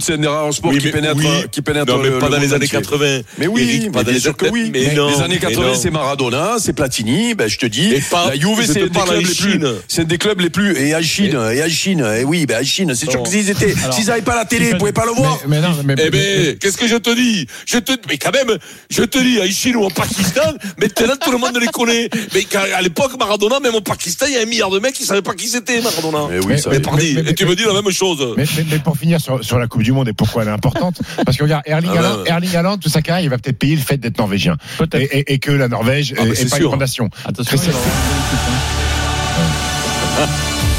c'est 0.00 0.12
un 0.14 0.16
des 0.18 0.26
rares 0.28 0.52
sports 0.54 0.70
Oui, 0.70 0.78
qui 0.78 0.86
mais 0.86 0.92
pénètre, 0.92 1.16
oui. 1.16 1.26
qui 1.50 1.60
pénètre 1.62 1.86
Non, 1.92 1.98
mais 2.02 2.10
le- 2.10 2.18
pas 2.18 2.26
le 2.28 2.32
dans 2.36 2.40
les 2.40 2.52
années 2.52 2.66
entier. 2.66 2.78
80. 2.78 3.20
Mais 3.38 3.46
oui, 3.48 3.62
Eric, 3.62 3.92
pas 3.92 3.98
mais 4.00 4.04
dans 4.04 4.10
les 4.12 4.20
sûr 4.20 4.36
que 4.36 4.46
oui. 4.46 4.70
Mais 4.72 4.94
non, 4.94 5.08
les 5.08 5.16
années 5.22 5.34
mais 5.34 5.38
80, 5.40 5.66
non. 5.68 5.74
c'est 5.74 5.90
Maradona, 5.90 6.56
c'est 6.60 6.72
Platini. 6.72 7.34
Ben, 7.34 7.48
je 7.48 7.58
te 7.58 7.66
dis, 7.66 7.92
Et 7.94 8.00
pas- 8.00 8.28
la 8.28 8.36
Juve, 8.38 8.64
c'est 8.64 8.82
un 8.82 8.84
des 8.84 8.90
clubs 8.90 9.08
en 9.08 9.12
les 9.12 9.22
plus. 9.22 9.34
Chine. 9.34 9.68
C'est 9.88 10.02
un 10.02 10.04
des 10.04 10.18
clubs 10.18 10.40
les 10.40 10.50
plus. 10.50 10.76
Et 10.78 10.94
en 10.94 11.02
Chine, 11.02 11.36
et 11.52 11.62
en 11.62 11.68
Chine, 11.68 12.06
et 12.20 12.24
oui, 12.24 12.46
ben 12.46 12.62
en 12.62 12.64
Chine, 12.64 12.94
c'est 12.94 13.10
sûr 13.10 13.22
que 13.22 13.28
s'ils 13.28 13.50
étaient, 13.50 13.74
s'ils 13.92 14.06
n'avaient 14.06 14.22
pas 14.22 14.36
la 14.36 14.44
télé, 14.44 14.70
ils 14.72 14.78
pouvaient 14.78 14.92
pas 14.92 15.04
le 15.06 15.12
voir. 15.12 15.38
Mais, 15.48 15.60
mais 15.60 15.66
non, 15.66 15.74
mais, 15.84 15.94
Eh 16.06 16.10
ben, 16.10 16.56
qu'est-ce 16.58 16.76
que 16.78 16.86
je 16.86 16.96
te 16.96 17.10
dis? 17.14 17.46
Je 17.66 17.78
te, 17.78 17.92
mais 18.08 18.18
quand 18.18 18.32
même, 18.32 18.56
je 18.90 19.02
te 19.02 19.18
dis, 19.18 19.40
en 19.40 19.46
Chine 19.50 19.76
ou 19.76 19.84
en 19.84 19.90
Pakistan, 19.90 20.52
maintenant 20.78 21.14
tout 21.22 21.32
le 21.32 21.38
monde 21.38 21.58
les 21.60 21.66
connaît. 21.68 22.08
Mais 22.34 22.46
à 22.74 22.82
l'époque, 22.82 23.12
Maradona, 23.18 23.58
même 23.60 23.74
au 23.74 23.80
Pakistan, 23.80 24.26
il 24.28 24.34
y 24.34 24.36
a 24.36 24.42
un 24.42 24.46
milliard 24.46 24.70
de 24.70 24.78
mecs 24.78 24.94
qui 24.94 25.04
savaient 25.04 25.22
pas 25.22 25.34
qui 25.34 25.48
c'était 25.48 25.80
Maradona. 25.80 26.26
Mais 26.30 26.38
oui, 26.44 26.53
Mais- 26.54 26.60
ça 26.60 26.70
Mais 26.70 26.76
va. 26.78 26.82
pardi, 26.82 27.14
mais- 27.14 27.22
mais- 27.22 27.30
et 27.30 27.34
tu 27.34 27.46
me 27.46 27.54
dis 27.54 27.64
la 27.64 27.72
même 27.72 27.90
chose. 27.90 28.34
Mais, 28.36 28.44
mais- 28.56 28.64
mais 28.70 28.78
pour 28.78 28.96
finir 28.96 29.20
sur, 29.20 29.44
sur 29.44 29.58
la 29.58 29.66
Coupe 29.66 29.82
du 29.82 29.92
Monde 29.92 30.08
et 30.08 30.12
pourquoi 30.12 30.42
elle 30.42 30.48
est 30.48 30.52
importante, 30.52 31.00
parce 31.24 31.36
que 31.36 31.42
regarde, 31.44 31.62
Erling 31.66 31.90
Ah 31.94 31.98
Haaland. 31.98 32.24
Erling 32.24 32.78
tout 32.80 32.88
sa 32.88 33.02
carrière, 33.02 33.24
il 33.24 33.30
va 33.30 33.38
peut-être 33.38 33.58
payer 33.58 33.76
le 33.76 33.82
fait 33.82 33.96
d'être 33.98 34.18
norvégien. 34.18 34.56
Peut-être. 34.78 34.94
Et, 35.14 35.18
et- 35.20 35.32
et 35.34 35.38
que 35.38 35.50
la 35.52 35.68
Norvège 35.68 36.14
Ah, 36.16 36.22
bah, 36.22 36.28
est, 36.30 36.34
c'est 36.34 36.42
est 36.42 36.50
pas 36.50 36.56
sûr. 36.56 36.64
une 36.64 36.68
grande 36.68 36.80
nation. 36.80 37.10
Attention, 37.24 37.58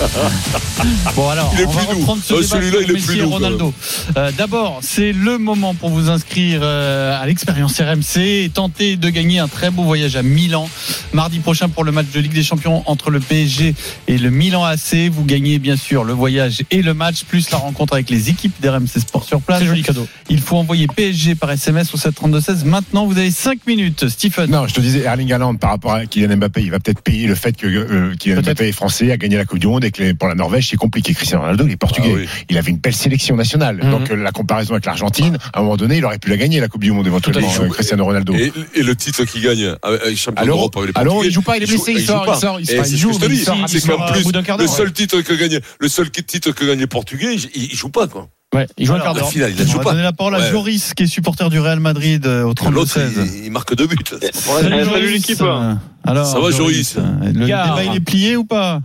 bon 1.16 1.30
alors, 1.30 1.52
Il 1.54 1.62
est 1.62 1.66
on 1.66 1.70
va 1.72 1.82
plus 1.86 1.96
reprendre 1.98 2.22
ce 2.24 2.34
Euh, 2.34 2.42
débat 2.42 2.48
celui-là, 2.48 2.72
sur 2.72 2.82
il 2.82 2.90
est 2.90 2.94
Messi 2.94 3.06
plus 3.08 3.18
et 3.18 3.22
doux, 3.22 3.30
Ronaldo. 3.30 3.74
Euh, 4.18 4.32
D'abord, 4.38 4.80
c'est 4.82 5.12
le 5.14 5.38
moment 5.38 5.74
pour 5.74 5.90
vous 5.90 6.10
inscrire 6.10 6.60
euh, 6.64 7.22
à 7.22 7.26
l'expérience 7.26 7.80
RMC 7.80 8.18
et 8.18 8.52
tenter 8.54 8.98
de 8.98 9.10
gagner 9.10 9.40
un 9.40 9.48
très 9.48 9.70
beau 9.72 9.84
voyage 9.84 10.16
à 10.16 10.24
Milan 10.24 10.70
mardi 11.14 11.40
prochain 11.40 11.70
pour 11.70 11.84
le 11.84 11.92
match 11.92 12.08
de 12.14 12.20
Ligue 12.20 12.34
des 12.34 12.44
Champions 12.44 12.84
entre 12.86 13.10
le 13.10 13.20
PSG 13.20 13.76
et 14.08 14.18
le 14.18 14.30
Milan 14.30 14.64
AC. 14.64 15.10
Vous 15.12 15.24
gagnez 15.26 15.60
bien 15.60 15.76
sûr 15.78 16.04
le 16.04 16.14
voyage 16.14 16.64
et 16.72 16.82
le 16.82 16.94
match 16.94 17.24
plus 17.24 17.50
la 17.52 17.58
rencontre 17.58 17.94
avec 17.94 18.10
les 18.10 18.30
équipes 18.30 18.54
d'RMC 18.62 19.00
Sport 19.00 19.24
sur 19.24 19.42
place. 19.42 19.60
Très 19.60 19.68
joli 19.68 19.84
cadeau. 19.84 20.08
Il 20.30 20.40
faut 20.40 20.58
envoyer 20.58 20.88
PSG 20.88 21.36
par 21.36 21.52
SMS 21.52 21.94
au 21.94 21.98
732-16. 21.98 22.66
Maintenant, 22.66 23.06
vous 23.06 23.18
avez 23.18 23.32
5 23.32 23.66
minutes. 23.68 24.08
Stephen. 24.10 24.50
Non, 24.50 24.68
je 24.68 24.74
te 24.74 24.82
disais, 24.82 25.00
Erling 25.00 25.32
Haaland, 25.32 25.56
par 25.56 25.72
rapport 25.72 25.94
à 25.94 26.06
Kylian 26.06 26.38
Mbappé, 26.38 26.62
il 26.62 26.72
va 26.72 26.80
peut-être 26.80 27.02
payer 27.02 27.28
le 27.28 27.36
fait 27.36 27.56
que 27.56 27.68
euh, 27.68 28.16
Kylian. 28.20 28.42
Mbappé 28.42 28.68
est 28.68 28.72
français, 28.72 29.12
a 29.12 29.18
gagné 29.18 29.38
la 29.38 29.46
Coupe 29.46 29.60
du 29.60 29.68
Monde 29.68 29.86
et 29.86 29.92
les- 29.98 30.14
pour 30.14 30.28
la 30.28 30.36
Norvège, 30.36 30.70
c'est 30.70 30.78
compliqué. 30.78 31.14
Cristiano 31.14 31.42
Ronaldo, 31.44 31.66
il 31.68 31.72
est 31.74 31.78
portugais. 31.78 32.12
Ah 32.14 32.18
oui. 32.18 32.28
Il 32.50 32.58
avait 32.58 32.72
une 32.72 32.78
belle 32.78 32.94
sélection 32.96 33.36
nationale. 33.36 33.80
Mhm. 33.84 33.92
Donc, 33.92 34.12
euh, 34.12 34.16
la 34.16 34.32
comparaison 34.32 34.72
avec 34.74 34.86
l'Argentine, 34.86 35.38
à 35.54 35.60
un 35.60 35.62
moment 35.64 35.78
donné, 35.78 35.98
il 35.98 36.06
aurait 36.06 36.18
pu 36.20 36.30
la 36.30 36.38
gagner, 36.38 36.60
la 36.60 36.68
Coupe 36.68 36.82
du 36.84 36.92
Monde, 36.92 37.08
éventuellement, 37.08 37.48
euh, 37.62 37.70
Cristiano 37.70 38.06
Ronaldo. 38.06 38.34
Et, 38.36 38.52
et 38.76 38.84
le 38.84 38.96
titre 38.96 39.24
qu'il 39.26 39.42
gagne, 39.42 39.76
avec 39.84 40.02
avec 40.02 40.18
champion 40.18 40.42
À 40.42 40.46
l'Euro, 40.46 40.58
d'Europe 40.70 40.78
avec 40.78 40.96
les 40.96 41.00
à 41.02 41.04
l'Euro, 41.04 41.16
Portugais, 41.16 41.30
il 41.30 41.34
joue 41.34 41.42
pas, 41.42 41.58
il 41.58 41.64
est 41.64 41.68
blessé, 41.68 41.92
il 41.94 42.02
sort, 42.06 42.26
il 42.28 42.40
sort, 42.40 42.60
il 42.60 42.66
sera- 42.68 42.88
il 42.88 42.98
joue, 42.98 43.12
sort, 43.14 43.56
c'est 43.68 43.80
sort 43.80 44.00
au 44.02 44.12
plus, 44.14 44.24
le 44.60 44.68
seul 44.68 44.92
titre 44.94 45.22
que 45.22 45.34
gagne, 45.34 45.60
le 45.80 45.88
seul 45.88 46.10
titre 46.12 46.52
que 46.52 46.66
gagne 46.66 46.80
les 46.80 46.88
Portugais, 46.88 47.36
il, 47.56 47.76
joue 47.76 47.90
pas, 47.90 48.08
quoi. 48.08 48.28
Ouais, 48.54 48.68
il 48.78 48.86
joue 48.86 48.94
un 48.94 48.96
Alors, 48.96 49.06
quart 49.08 49.14
La 49.16 49.20
d'heure. 49.22 49.30
finale, 49.32 49.54
il 49.58 49.64
On 49.64 49.68
joue 49.68 49.78
va 49.80 49.84
pas. 49.84 49.92
donner 49.92 50.04
la 50.04 50.14
parole 50.14 50.36
à 50.36 50.40
Ouais. 50.40 50.50
Joris, 50.52 50.94
qui 50.94 51.04
est 51.04 51.08
supporter 51.08 51.50
du 51.50 51.60
Real 51.60 51.80
Madrid 51.82 52.26
euh, 52.26 52.44
au 52.44 52.54
L'autre, 52.72 53.00
32-16. 53.00 53.10
il, 53.40 53.46
il 53.46 53.52
marque 53.52 53.76
deux 53.76 53.88
buts. 53.88 53.98
Salut, 54.34 55.12
l'équipe. 55.12 55.42
Euh, 55.42 55.74
Alors, 56.06 56.26
Ça 56.26 56.40
va, 56.40 56.52
Joris 56.52 56.96
euh, 56.98 57.02
Le 57.34 57.48
Gare. 57.48 57.76
débat, 57.76 57.92
il 57.92 57.98
est 57.98 58.02
plié 58.02 58.36
ou 58.38 58.46
pas? 58.46 58.80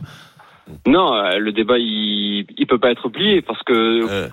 Non, 0.86 1.14
euh, 1.14 1.38
le 1.38 1.52
débat 1.52 1.78
il 1.78 2.46
il 2.56 2.66
peut 2.66 2.78
pas 2.78 2.90
être 2.90 3.08
plié 3.08 3.42
parce 3.42 3.62
que 3.62 3.72
Euh, 3.72 4.28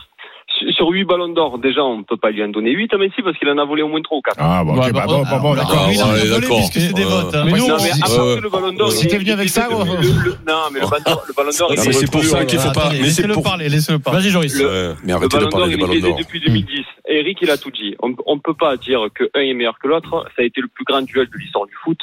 sur- 0.60 0.74
sur 0.74 0.88
8 0.90 1.04
ballons 1.04 1.28
d'or, 1.28 1.60
déjà 1.60 1.84
on 1.84 2.04
peut 2.04 2.18
pas 2.18 2.32
lui 2.32 2.42
en 2.44 2.48
donner 2.48 2.72
8 2.72 2.94
à 2.94 2.98
Messi 2.98 3.22
parce 3.22 3.38
qu'il 3.38 3.50
en 3.50 3.58
a 3.58 3.66
volé 3.66 3.84
au 3.84 3.90
moins 3.90 4.02
3 4.02 4.18
ou 4.18 4.22
4. 4.22 4.38
Ah, 4.40 4.64
bon, 4.64 4.76
ok, 4.76 4.84
Ouais, 4.86 4.92
bah, 4.92 5.02
bah, 5.02 5.06
bon, 5.08 5.18
bon, 5.24 5.40
bon, 5.40 5.52
Alors, 5.54 5.56
d'accord. 5.56 5.86
Ah, 5.86 5.90
ouais, 6.14 6.30
d'accord. 6.30 6.58
puisque 6.58 6.80
c'est 6.80 6.94
des 6.94 7.04
votes. 7.04 7.36
hein. 7.36 7.44
Mais 7.46 7.52
nous, 7.52 7.68
non 7.68 7.76
mais 7.84 7.92
à 7.92 8.08
part 8.08 8.36
que 8.38 8.42
le 8.42 8.50
ballon 8.50 8.72
d'or, 8.74 8.92
Si 8.92 9.08
t'es 9.08 9.18
venu 9.18 9.32
avec 9.32 9.50
ça, 9.50 9.68
le- 9.70 9.76
ouais. 9.76 9.84
le- 10.02 10.24
le- 10.24 10.38
non 10.48 10.62
mais 10.74 10.80
le 10.80 10.88
ballon 10.88 11.52
d'or, 11.60 11.72
il 11.72 11.80
mais 11.80 11.86
est- 11.88 11.92
c'est 11.94 12.12
pour 12.12 12.24
ça 12.24 12.46
qu'il 12.46 12.60
faut 12.60 12.72
pas. 12.72 12.90
Laissez-le 12.94 13.36
parler, 13.42 13.70
laissez-le 13.70 14.00
parler. 14.00 14.20
Vas-y, 14.22 14.32
Joris. 14.32 14.64
Mais 15.04 15.12
arrêtez 15.14 15.38
de 15.38 15.46
parler 15.46 15.76
des 15.76 15.82
ballons 15.82 16.00
d'or. 16.00 16.18
depuis 16.18 16.40
2010. 16.40 16.86
Eric, 17.10 17.38
il 17.42 17.52
a 17.52 17.58
tout 17.58 17.72
dit. 17.72 17.96
On, 18.02 18.16
on 18.26 18.40
peut 18.40 18.54
pas 18.54 18.78
dire 18.78 19.08
que 19.14 19.26
un 19.36 19.42
est 19.42 19.54
meilleur 19.54 19.78
que 19.80 19.88
l'autre. 19.88 20.26
Ça 20.36 20.42
a 20.42 20.46
été 20.46 20.60
le 20.62 20.68
plus 20.68 20.86
grand 20.86 21.02
duel 21.02 21.28
de 21.32 21.38
l'histoire 21.38 21.66
du 21.68 21.74
foot. 21.84 22.00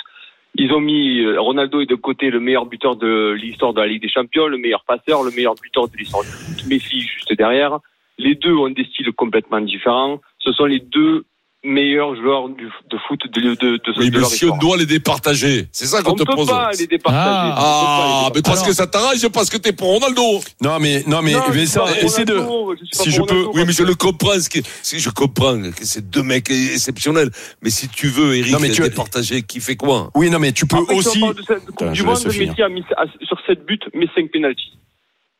Ils 0.56 0.72
ont 0.72 0.80
mis 0.80 1.20
euh, 1.20 1.40
Ronaldo 1.40 1.80
est 1.80 1.86
de 1.86 1.94
côté 1.96 2.30
le 2.30 2.40
meilleur 2.40 2.66
buteur 2.66 2.96
de 2.96 3.32
l'histoire 3.32 3.74
de 3.74 3.80
la 3.80 3.86
Ligue 3.86 4.02
des 4.02 4.08
Champions, 4.08 4.46
le 4.46 4.58
meilleur 4.58 4.84
passeur, 4.84 5.22
le 5.22 5.30
meilleur 5.30 5.54
buteur 5.60 5.88
de 5.88 5.96
l'histoire 5.96 6.22
du 6.22 6.30
foot. 6.30 6.66
Messi 6.68 7.00
juste 7.00 7.32
derrière. 7.36 7.78
Les 8.18 8.36
deux 8.36 8.54
ont 8.54 8.70
des 8.70 8.84
styles 8.84 9.12
complètement 9.12 9.60
différents. 9.60 10.20
Ce 10.38 10.52
sont 10.52 10.66
les 10.66 10.78
deux 10.78 11.24
meilleurs 11.64 12.14
joueurs 12.16 12.48
du, 12.50 12.64
de 12.66 12.98
foot 13.08 13.20
de, 13.32 13.40
de, 13.40 13.54
de, 13.54 13.76
de, 13.76 13.80
Oui, 13.98 14.10
de 14.10 14.18
mais 14.20 14.24
si 14.26 14.44
on 14.44 14.56
doit 14.56 14.76
les 14.76 14.86
départager, 14.86 15.66
c'est 15.72 15.86
ça 15.86 16.02
qu'on 16.02 16.12
On 16.12 16.14
te 16.14 16.22
peut 16.24 16.34
pose. 16.34 16.46
pas 16.48 16.70
les 16.78 16.86
départager. 16.86 17.24
Ah. 17.26 17.34
Pas 17.34 17.44
les 17.46 17.54
Ah, 17.56 18.30
mais 18.34 18.42
parce 18.42 18.62
départager. 18.62 18.66
que 18.70 18.72
ça 18.76 18.86
t'arrange, 18.86 19.28
parce 19.30 19.50
que 19.50 19.56
t'es 19.56 19.72
pour 19.72 19.88
Ronaldo. 19.88 20.40
Non, 20.60 20.78
mais, 20.78 21.02
non, 21.06 21.22
mais, 21.22 21.32
Non, 21.32 21.38
pas 21.40 21.44
pour 21.46 21.54
essaie 21.56 22.24
de. 22.24 22.34
Je 22.38 22.98
si 23.02 23.10
je 23.10 23.22
peux- 23.22 23.46
Oui, 23.54 23.62
mais 23.66 23.72
je 23.72 23.82
le 23.82 23.94
comprends. 23.94 24.38
Ce 24.38 24.48
qui, 24.48 24.62
si 24.82 25.00
je 25.00 25.10
comprends 25.10 25.58
que 25.72 25.84
c'est 25.84 26.08
deux 26.10 26.22
mecs 26.22 26.50
exceptionnels. 26.50 27.30
Mais 27.62 27.70
si 27.70 27.88
tu 27.88 28.08
veux, 28.08 28.36
Eric, 28.36 28.52
Non, 28.52 28.58
mais 28.60 28.68
les 28.68 28.74
tu- 28.74 28.82
départager, 28.82 29.42
qui 29.42 29.60
fait 29.60 29.76
quoi? 29.76 30.10
Oui, 30.14 30.30
non, 30.30 30.38
mais 30.38 30.52
tu 30.52 30.66
peux 30.66 30.76
Après, 30.76 30.94
si 31.00 31.06
on 31.06 31.10
aussi. 31.10 31.20
parle 31.20 31.34
de 31.34 31.42
cette 31.42 31.66
Putain, 31.66 31.92
du 31.92 32.02
Monde. 32.02 32.18
Messi 32.26 32.62
a 32.62 32.68
mis 32.68 32.82
sur 33.22 33.38
7 33.46 33.64
buts, 33.66 33.78
mais 33.94 34.06
5 34.14 34.30
pénalties. 34.30 34.72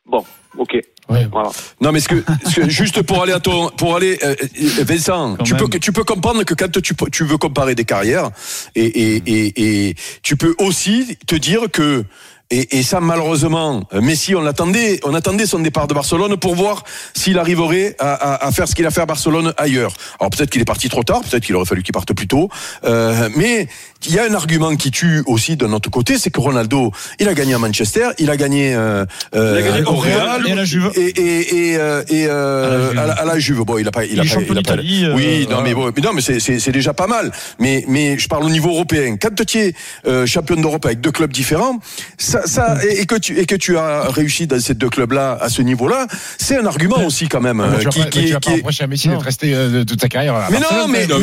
Bon, 0.05 0.23
ok. 0.57 0.77
Ouais. 1.09 1.27
Voilà. 1.31 1.49
Non, 1.81 1.91
mais 1.91 1.99
ce 1.99 2.07
que, 2.09 2.23
ce 2.49 2.61
que- 2.61 2.69
juste 2.69 3.01
pour 3.03 3.21
aller 3.21 3.31
à 3.33 3.39
ton, 3.39 3.69
pour 3.69 3.95
aller, 3.95 4.17
euh, 4.23 4.35
euh, 4.41 4.83
Vincent, 4.83 5.35
Quand 5.37 5.43
tu 5.43 5.53
même. 5.53 5.69
peux, 5.69 5.79
tu 5.79 5.91
peux 5.91 6.03
comprendre 6.03 6.43
que 6.43 6.53
quand 6.55 6.71
tu, 6.81 6.93
tu 7.11 7.23
veux 7.25 7.37
comparer 7.37 7.75
des 7.75 7.85
carrières, 7.85 8.31
et, 8.75 8.85
et, 8.85 9.15
et, 9.27 9.89
et 9.89 9.95
tu 10.23 10.35
peux 10.35 10.55
aussi 10.57 11.17
te 11.27 11.35
dire 11.35 11.61
que 11.71 12.03
Et, 12.51 12.77
et 12.77 12.83
ça, 12.83 12.99
malheureusement, 12.99 13.83
euh, 13.93 14.01
Messi, 14.01 14.35
on 14.35 14.41
l'attendait, 14.41 14.99
on 15.03 15.15
attendait 15.15 15.47
son 15.47 15.57
départ 15.59 15.87
de 15.87 15.95
Barcelone 15.95 16.37
pour 16.37 16.53
voir 16.55 16.83
s'il 17.15 17.39
arriverait 17.39 17.95
à, 17.97 18.13
à- 18.13 18.45
à 18.47 18.51
faire 18.51 18.67
ce 18.67 18.75
qu'il 18.75 18.85
a 18.85 18.91
fait 18.91 19.01
à 19.01 19.07
Barcelone 19.07 19.51
ailleurs. 19.57 19.93
Alors 20.19 20.29
peut-être 20.29 20.51
qu'il 20.51 20.61
est 20.61 20.65
parti 20.65 20.87
trop 20.87 21.03
tard, 21.03 21.21
peut-être 21.21 21.43
qu'il 21.43 21.55
aurait 21.55 21.65
fallu 21.65 21.81
qu'il 21.81 21.91
parte 21.91 22.13
plus 22.13 22.27
tôt. 22.27 22.49
Euh, 22.83 23.29
mais 23.35 23.67
il 24.07 24.13
y 24.13 24.19
a 24.19 24.25
un 24.29 24.33
argument 24.35 24.75
qui 24.75 24.91
tue 24.91 25.23
aussi 25.25 25.55
de 25.57 25.65
notre 25.65 25.89
côté, 25.89 26.19
c'est 26.19 26.29
que 26.29 26.39
Ronaldo, 26.39 26.91
il 27.19 27.27
a 27.27 27.33
gagné 27.33 27.55
à 27.55 27.57
Manchester, 27.57 28.09
il 28.19 28.29
a 28.29 28.37
gagné, 28.37 28.75
euh, 28.75 29.05
euh, 29.35 29.57
Il 29.59 29.67
a 29.67 29.71
gagné 29.71 29.85
au 29.87 29.95
Real 29.95 30.47
et 30.47 30.51
à 30.51 30.55
la 30.55 30.65
Juve. 30.65 30.91
et 30.95 31.01
et 31.19 31.71
et, 31.71 31.77
euh, 31.79 32.91
à, 32.91 33.05
la, 33.07 33.13
à 33.13 33.25
la 33.25 33.39
Juve. 33.39 33.63
Bon, 33.63 33.79
il 33.79 33.87
a 33.87 33.91
pas, 33.91 34.05
il, 34.05 34.13
Il 34.13 34.19
a 34.19 34.23
est 34.23 34.27
pas, 34.27 34.41
il 34.41 34.51
a 34.51 34.53
pas- 34.53 34.59
d'Italie, 34.61 35.05
euh, 35.05 35.15
oui, 35.15 35.47
non, 35.49 35.61
mais 35.63 35.73
bon, 35.73 35.91
mais 35.95 36.01
non, 36.03 36.11
mais 36.13 36.21
c'est 36.21 36.71
déjà 36.71 36.93
pas 36.93 37.07
mal. 37.07 37.31
Mais 37.59 37.83
mais 37.87 38.19
je 38.19 38.27
parle 38.27 38.43
au 38.43 38.49
niveau 38.51 38.69
européen. 38.69 39.17
Quand 39.19 39.33
tu 39.43 39.57
es 39.57 39.73
euh, 40.05 40.27
champion 40.27 40.57
d'Europe 40.57 40.85
avec 40.85 41.01
deux 41.01 41.11
clubs 41.11 41.33
différents, 41.33 41.79
ça 42.19 42.34
ça 42.45 42.77
et, 42.83 43.01
et 43.01 43.05
que 43.05 43.15
tu 43.15 43.37
et 43.39 43.45
que 43.45 43.55
tu 43.55 43.77
as 43.77 44.09
réussi 44.09 44.47
dans 44.47 44.59
ces 44.59 44.73
deux 44.73 44.89
clubs-là 44.89 45.37
à 45.41 45.49
ce 45.49 45.61
niveau-là, 45.61 46.07
c'est 46.37 46.57
un 46.57 46.65
argument 46.65 47.03
aussi 47.05 47.27
quand 47.27 47.41
même 47.41 47.61
Ah, 47.61 47.75
euh, 47.79 47.89
qui 47.89 47.99
qui 48.09 48.25
tu 48.25 48.33
vas 48.33 48.39
qui 48.39 48.83
à 48.83 48.87
Messi 48.87 49.07
d'être 49.07 49.21
resté 49.21 49.53
euh, 49.53 49.83
toute 49.83 50.01
sa 50.01 50.09
carrière. 50.09 50.35
mais 50.51 50.59
non, 50.59 50.87
mais, 50.87 51.07
non, 51.07 51.17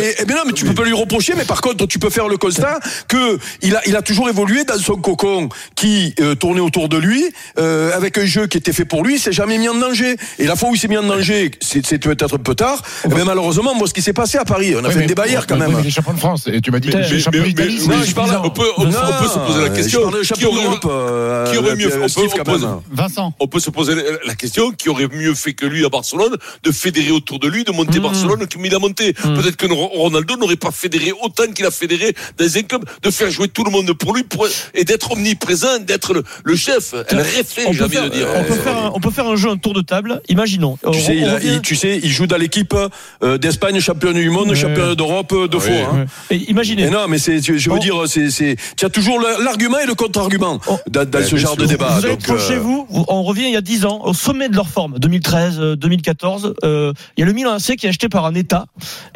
mais 0.46 0.52
tu 0.52 0.64
peux 0.64 0.74
pas 0.74 0.84
lui 0.84 0.92
reprocher. 0.92 1.34
Mais 1.36 1.44
par 1.44 1.60
contre, 1.60 1.86
tu 1.86 1.98
peux 1.98 2.10
faire 2.10 2.28
le 2.28 2.36
constat 2.36 2.78
que 3.08 3.38
il 3.62 3.76
a, 3.76 3.80
il 3.86 3.96
a 3.96 4.02
toujours 4.02 4.28
évolué 4.28 4.64
dans 4.64 4.78
son 4.78 4.96
cocon 4.96 5.48
qui 5.74 6.14
euh, 6.20 6.34
tournait 6.34 6.60
autour 6.60 6.88
de 6.88 6.96
lui, 6.96 7.24
euh, 7.58 7.96
avec 7.96 8.18
un 8.18 8.24
jeu 8.24 8.46
qui 8.46 8.58
était 8.58 8.72
fait 8.72 8.84
pour 8.84 9.04
lui. 9.04 9.14
Il 9.16 9.20
s'est 9.20 9.32
jamais 9.32 9.58
mis 9.58 9.68
en 9.68 9.74
danger. 9.74 10.16
Et 10.38 10.46
la 10.46 10.56
fois 10.56 10.70
où 10.70 10.74
il 10.74 10.78
s'est 10.78 10.88
mis 10.88 10.96
en 10.98 11.02
danger, 11.02 11.50
c'est 11.60 11.84
c'est 11.86 11.98
peut-être 11.98 12.34
un 12.34 12.38
peu 12.38 12.54
tard. 12.54 12.82
Mais 13.14 13.24
malheureusement, 13.24 13.74
moi, 13.74 13.86
ce 13.88 13.94
qui 13.94 14.02
s'est 14.02 14.12
passé 14.12 14.38
à 14.38 14.44
Paris, 14.44 14.74
on 14.76 14.84
a 14.84 14.88
Oui, 14.88 14.94
fait 14.94 15.06
débat 15.06 15.26
hier 15.26 15.46
quand 15.46 15.54
oui, 15.56 15.60
même. 15.60 15.72
mais 15.74 15.82
Il 15.82 15.86
est 15.88 15.90
champion 15.90 16.12
de 16.14 16.18
France. 16.18 16.48
Et 16.52 16.60
tu 16.60 16.70
m'as 16.70 16.80
dit 16.80 16.88
Mais- 16.88 17.00
mais- 17.00 17.00
mais- 17.02 17.78
c'est 17.78 17.86
mais 17.88 18.06
je 18.06 18.14
parle- 18.14 18.40
on 18.44 18.50
peut, 18.50 18.62
on, 18.78 18.82
on 18.82 18.86
peut 18.86 19.28
se 19.28 19.38
poser 19.38 19.60
la 19.60 19.66
je 19.68 19.72
question. 19.72 20.10
qui 20.10 20.24
champion 20.24 20.48
aurait- 20.50 20.78
euh, 21.08 21.50
qui 21.50 21.58
aurait 21.58 21.76
mieux 21.76 21.86
euh, 21.86 22.08
fait 22.08 22.20
on 22.20 22.22
peut- 22.24 22.28
quand 22.36 22.40
on 22.52 22.58
peut- 22.58 22.66
même. 22.66 22.80
Vincent. 22.92 23.34
On 23.40 23.46
peut 23.48 23.60
se 23.60 23.70
poser 23.70 23.94
la- 24.26 24.34
question 24.34 24.70
qui 24.72 24.88
aurait 24.88 25.08
mieux 25.08 25.34
fait 25.34 25.52
que 25.52 25.66
lui 25.66 25.84
à 25.84 25.88
Barcelone 25.88 26.36
de 26.62 26.72
fédérer 26.72 27.10
autour 27.12 27.38
de 27.38 27.48
lui, 27.48 27.64
de 27.64 27.70
monter 27.72 27.98
Hmm. 27.98 28.02
Barcelone 28.04 28.46
comme 28.52 28.64
il 28.66 28.74
a 28.74 28.78
monté. 28.78 29.12
Peut-être 29.12 29.56
que 29.56 29.66
Ro- 29.66 29.88
Ronaldo 29.94 30.36
n'aurait 30.36 30.56
pas 30.56 30.70
fédéré 30.70 31.12
autant 31.22 31.46
qu'il 31.54 31.64
a 31.66 31.70
fédéré 31.70 32.14
dans 32.38 32.56
un 32.58 32.62
club, 32.62 32.84
de 33.02 33.10
faire 33.10 33.30
jouer 33.30 33.48
tout 33.48 33.64
le 33.64 33.70
monde 33.70 33.92
pour 33.92 34.14
lui 34.14 34.22
pour- 34.24 34.46
et 34.74 34.84
d'être 34.84 35.12
omniprésent, 35.12 35.78
d'être 35.80 36.14
le, 36.14 36.22
le 36.44 36.56
chef. 36.56 36.94
Elle 37.08 37.18
réfléchit, 37.20 37.68
On 37.68 37.72
j'ai 37.72 37.78
peut, 37.80 37.84
envie 37.84 37.94
faire, 37.96 38.04
de 38.04 38.08
dire. 38.10 38.26
on, 38.34 38.44
peut 38.44 38.54
faire 38.54 38.76
un, 38.76 38.90
on 38.94 39.00
peut 39.00 39.10
faire 39.10 39.26
un 39.26 39.36
jeu, 39.36 39.50
un 39.50 39.56
tour 39.58 39.74
de 39.74 39.82
table. 39.82 40.20
Imaginons. 40.28 40.76
Tu 40.82 40.88
On- 40.88 40.92
sais, 40.92 41.16
il, 41.16 41.24
on 41.24 41.28
a- 41.28 41.34
revient- 41.34 41.52
il- 41.54 41.60
tu 41.62 41.76
sais, 41.76 42.00
il 42.02 42.10
joue 42.10 42.26
dans 42.26 42.36
l'équipe 42.36 42.74
euh, 43.22 43.38
d'Espagne, 43.38 43.78
champion 43.80 44.12
du 44.12 44.28
monde, 44.30 44.48
Ouais. 44.50 44.54
champion 44.56 44.94
d'Europe 44.94 45.32
euh, 45.32 45.46
deux 45.48 45.58
Ouais. 45.58 45.82
fois. 45.84 45.94
hein. 45.94 46.06
Et 46.30 46.36
imaginez. 46.50 46.84
Mais 46.84 46.90
non, 46.90 47.06
mais 47.08 47.18
c'est, 47.18 47.40
je 47.42 47.70
veux 47.70 47.78
dire, 47.78 47.94
c'est, 48.06 48.30
c'est, 48.30 48.56
tu 48.76 48.84
as 48.84 48.90
toujours 48.90 49.20
l'argument 49.20 49.78
et 49.78 49.86
le 49.86 49.94
contre-argument 49.94 50.60
Oh. 50.66 50.78
Dans, 50.92 51.08
dans 51.08 51.18
Ouais, 51.18 51.24
ce 51.24 51.36
genre 51.36 51.56
de 51.56 51.66
débat. 51.66 51.88
Vous 51.98 52.06
êtes 52.06 52.10
Donc, 52.12 52.22
proche 52.22 52.42
euh, 52.42 52.48
chez 52.48 52.58
vous, 52.58 52.86
on 52.90 53.22
revient 53.22 53.44
il 53.46 53.52
y 53.52 53.56
a 53.56 53.60
10 53.60 53.86
ans, 53.86 54.02
au 54.04 54.14
sommet 54.14 54.48
de 54.48 54.54
leur 54.56 54.68
forme, 54.68 54.98
2013, 54.98 55.58
euh, 55.60 55.76
2014. 55.76 56.54
euh, 56.64 56.92
il 57.16 57.20
y 57.20 57.22
a 57.22 57.26
le 57.26 57.32
Milan 57.32 57.52
AC 57.52 57.76
qui 57.76 57.86
est 57.86 57.88
acheté 57.88 58.08
par 58.08 58.26
un 58.26 58.34
État 58.34 58.66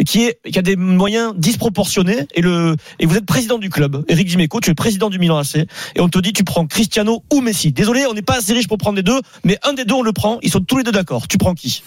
qui, 0.05 0.25
est, 0.25 0.39
qui 0.51 0.59
a 0.59 0.63
des 0.63 0.77
moyens 0.77 1.35
disproportionnés. 1.37 2.27
Et, 2.35 2.41
le, 2.41 2.77
et 2.99 3.07
vous 3.07 3.17
êtes 3.17 3.27
président 3.27 3.59
du 3.59 3.71
club. 3.71 4.05
Eric 4.09 4.27
Dimeco, 4.29 4.61
tu 4.61 4.71
es 4.71 4.75
président 4.75 5.11
du 5.11 5.19
Milan 5.19 5.39
AC. 5.39 5.57
Et 5.57 6.01
on 6.01 6.09
te 6.09 6.19
dit, 6.19 6.33
tu 6.33 6.45
prends 6.45 6.67
Cristiano 6.67 7.23
ou 7.33 7.41
Messi. 7.41 7.73
Désolé, 7.73 8.07
on 8.07 8.15
n'est 8.15 8.23
pas 8.23 8.39
assez 8.39 8.53
riche 8.53 8.69
pour 8.69 8.79
prendre 8.79 8.97
les 8.97 9.03
deux, 9.03 9.21
mais 9.45 9.59
un 9.63 9.73
des 9.73 9.85
deux, 9.85 9.95
on 9.95 10.03
le 10.03 10.13
prend. 10.13 10.39
Ils 10.43 10.51
sont 10.51 10.61
tous 10.61 10.79
les 10.79 10.85
deux 10.85 10.93
d'accord. 10.93 11.29
Tu 11.29 11.39
prends 11.39 11.55
qui? 11.55 11.83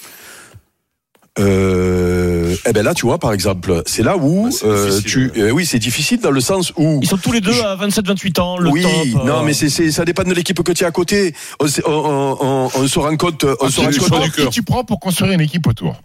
Euh, 1.40 2.56
eh 2.68 2.74
ben 2.74 2.84
là, 2.84 2.94
tu 2.94 3.06
vois, 3.06 3.18
par 3.18 3.34
exemple, 3.34 3.82
c'est 3.86 4.04
là 4.04 4.18
où 4.18 4.52
c'est 4.52 4.66
euh, 4.66 5.02
tu, 5.02 5.32
euh, 5.38 5.52
oui, 5.52 5.66
c'est 5.66 5.80
difficile 5.80 6.20
dans 6.20 6.32
le 6.32 6.42
sens 6.42 6.74
où. 6.78 7.00
Ils 7.02 7.08
sont 7.08 7.18
tous 7.18 7.32
les 7.32 7.42
deux 7.42 7.60
à 7.62 7.76
27-28 7.76 8.40
ans, 8.42 8.58
le 8.58 8.70
oui, 8.70 8.82
top. 8.84 9.26
non, 9.26 9.40
euh, 9.40 9.44
mais 9.44 9.54
c'est, 9.54 9.70
ça 9.92 10.06
dépend 10.06 10.24
de 10.24 10.34
l'équipe 10.34 10.62
que 10.62 10.72
tu 10.72 10.84
as 10.84 10.88
à 10.88 10.92
côté. 10.92 11.34
On, 11.60 11.68
sait- 11.68 11.84
on, 11.86 11.92
on- 11.92 12.38
on- 12.42 12.70
on 12.76 12.88
se 12.88 13.00
rend 13.00 13.16
compte, 13.18 13.44
on 13.44 13.56
Ah, 13.68 13.70
se 13.72 13.80
rend 13.82 13.90
tu 13.90 14.00
compte 14.00 14.10
prends- 14.10 14.24
du 14.26 14.32
cœur. 14.32 14.46
Qui 14.50 14.52
tu 14.52 14.64
prends 14.64 14.84
pour 14.84 15.00
construire 15.00 15.32
une 15.32 15.42
équipe 15.42 15.66
autour 15.68 16.02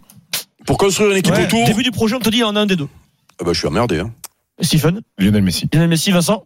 pour 0.65 0.79
construire 0.79 1.11
une 1.11 1.17
équipe 1.17 1.33
ouais, 1.35 1.43
autour. 1.45 1.63
Début 1.67 1.83
du 1.83 1.91
projet, 1.91 2.15
on 2.15 2.19
te 2.19 2.29
dit, 2.29 2.43
en 2.43 2.55
a 2.55 2.61
un 2.61 2.65
des 2.65 2.75
deux. 2.75 2.87
Ah 3.39 3.43
ben, 3.45 3.53
je 3.53 3.59
suis 3.59 3.67
emmerdé. 3.67 3.99
Hein. 3.99 4.11
Stephen, 4.61 5.01
Lionel 5.19 5.43
Messi. 5.43 5.67
Lionel 5.71 5.89
Messi, 5.89 6.09
Vincent, 6.11 6.43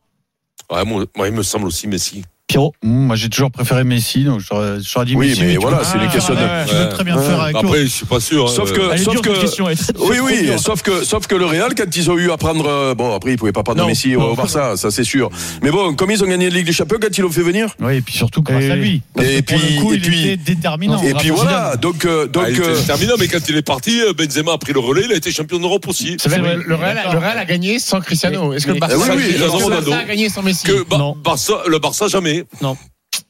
Ouais, 0.69 0.83
moi, 0.83 1.05
moi, 1.15 1.27
il 1.29 1.33
me 1.33 1.41
semble 1.41 1.67
aussi 1.67 1.87
Messi. 1.87 2.23
Pierrot. 2.49 2.73
Mmh, 2.81 2.89
moi, 2.89 3.15
j'ai 3.15 3.29
toujours 3.29 3.51
préféré 3.51 3.83
Messi, 3.83 4.23
donc 4.23 4.39
j'aurais 4.41 4.77
j'aurais 4.81 5.05
dit 5.05 5.15
Oui, 5.15 5.29
Messi. 5.29 5.41
mais 5.43 5.53
tu 5.53 5.59
voilà, 5.59 5.83
c'est 5.83 5.99
les 5.99 6.07
questions 6.07 6.33
de- 6.33 6.39
Tu 6.67 6.75
peux 6.75 6.89
très 6.89 7.03
bien 7.03 7.15
Ouais. 7.15 7.23
faire 7.23 7.41
avec 7.41 7.55
Après, 7.55 7.81
je 7.83 7.87
suis 7.87 8.05
pas 8.07 8.19
sûr. 8.19 8.49
Sauf 8.49 8.71
euh, 8.71 8.73
que, 8.91 8.97
sauf 8.97 9.21
dure, 9.21 9.39
question, 9.39 9.65
Oui, 9.99 10.17
oui, 10.23 10.49
sauf 10.57 10.81
que, 10.81 11.03
sauf 11.03 11.27
que 11.27 11.35
le 11.35 11.45
Real, 11.45 11.75
quand 11.75 11.95
ils 11.95 12.09
ont 12.09 12.17
eu 12.17 12.31
à 12.31 12.37
prendre, 12.37 12.65
euh, 12.67 12.95
bon, 12.95 13.13
après, 13.15 13.33
ils 13.33 13.37
pouvaient 13.37 13.51
pas 13.51 13.61
prendre 13.61 13.81
Non. 13.81 13.87
Messi 13.87 14.15
au. 14.15 14.33
Barça, 14.35 14.75
ça 14.77 14.89
c'est 14.89 15.03
sûr. 15.03 15.29
Mais 15.61 15.69
bon, 15.69 15.93
comme 15.93 16.09
ils 16.09 16.23
ont 16.23 16.27
gagné 16.27 16.49
la 16.49 16.55
Ligue 16.57 16.65
des 16.65 16.73
Champions, 16.73 16.97
quand 16.99 17.15
ils 17.15 17.21
l'ont 17.21 17.29
fait 17.29 17.43
venir. 17.43 17.69
Oui, 17.79 17.97
et 17.97 18.01
puis 18.01 18.15
surtout 18.15 18.41
grâce 18.41 18.63
Et- 18.63 18.71
à 18.71 18.75
lui. 18.75 19.03
Parce 19.13 19.27
et 19.27 19.41
que 19.43 19.53
pour 19.53 19.59
puis- 19.59 19.75
le 19.75 19.81
coup, 19.81 19.93
et 19.93 19.95
il 19.97 20.01
puis- 20.01 20.27
était 20.29 20.37
déterminant. 20.55 21.01
Et 21.03 21.13
puis 21.13 21.29
voilà, 21.29 21.75
donc, 21.75 22.05
euh, 22.05 22.25
donc, 22.25 22.45
ah, 22.47 22.49
il 22.49 22.57
était 22.57 22.81
terminé, 22.87 23.13
mais 23.19 23.27
quand 23.27 23.47
il 23.47 23.57
est 23.57 23.61
parti, 23.61 24.01
Benzema 24.17 24.53
a 24.53 24.57
pris 24.57 24.73
le 24.73 24.79
relais, 24.79 25.03
il 25.05 25.11
a 25.11 25.15
été 25.15 25.31
champion 25.31 25.59
d'Europe 25.59 25.87
aussi. 25.87 26.17
C'est 26.19 26.29
vrai, 26.29 26.39
vrai. 26.39 26.57
le, 26.65 26.75
Real, 26.75 26.97
a- 26.97 27.13
le 27.13 27.19
Real 27.19 27.37
a 27.37 27.45
gagné 27.45 27.77
sans 27.77 27.99
Cristiano. 28.01 28.53
Est-ce 28.53 28.65
que 28.65 28.69
le 28.71 28.73
Mais- 28.75 28.79
Barça, 28.79 28.95
oui, 28.97 29.03
oui, 29.17 29.93
a 29.93 30.03
gagné 30.05 30.29
sans 30.29 30.41
Messi 30.41 30.65
le 30.67 31.77
Barça 31.79 32.07
jamais. 32.07 32.38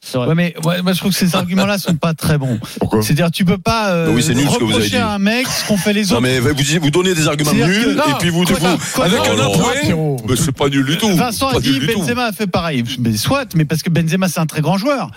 C'est 0.01 0.17
vrai. 0.17 0.27
Ouais, 0.27 0.35
mais 0.35 0.55
ouais, 0.65 0.81
moi, 0.81 0.93
je 0.93 0.99
trouve 0.99 1.11
que 1.11 1.17
ces 1.17 1.35
arguments-là 1.35 1.77
sont 1.77 1.95
pas 1.95 2.13
très 2.13 2.37
bons. 2.37 2.59
Pourquoi 2.79 3.01
C'est-à-dire, 3.01 3.29
tu 3.31 3.45
peux 3.45 3.57
pas 3.57 3.89
euh, 3.91 4.11
oui, 4.13 4.23
c'est 4.23 4.33
nul 4.33 4.47
ce 4.49 4.57
que 4.57 4.63
vous 4.63 4.71
avez 4.71 4.73
reprocher 4.75 4.89
dit. 4.89 4.97
à 4.97 5.09
un 5.11 5.19
mec 5.19 5.47
ce 5.47 5.67
qu'ont 5.67 5.77
fait 5.77 5.93
les 5.93 6.05
non 6.05 6.11
autres. 6.13 6.21
mais 6.21 6.39
vous, 6.39 6.49
vous 6.81 6.91
donnez 6.91 7.13
des 7.13 7.27
arguments 7.27 7.53
nuls, 7.53 7.95
que- 7.95 8.09
et 8.09 8.13
puis 8.19 8.29
vous, 8.29 8.43
Quoi, 8.45 8.55
vous 8.59 8.77
quoi, 8.93 9.05
avec 9.05 9.17
non, 9.19 9.31
un 9.31 9.35
non. 9.35 10.17
Mais 10.27 10.35
c'est 10.35 10.51
pas 10.51 10.69
nul 10.69 10.85
du 10.85 10.97
tout. 10.97 11.13
Vincent 11.15 11.49
a 11.49 11.59
dit 11.59 11.79
tout. 11.79 11.99
Benzema 11.99 12.25
a 12.25 12.31
fait 12.31 12.47
pareil. 12.47 12.83
Mais 12.99 13.15
soit, 13.17 13.53
mais 13.55 13.65
parce 13.65 13.83
que 13.83 13.89
Benzema 13.89 14.27
c'est 14.29 14.39
un 14.39 14.45
très 14.45 14.61
grand 14.61 14.77
joueur. 14.77 15.11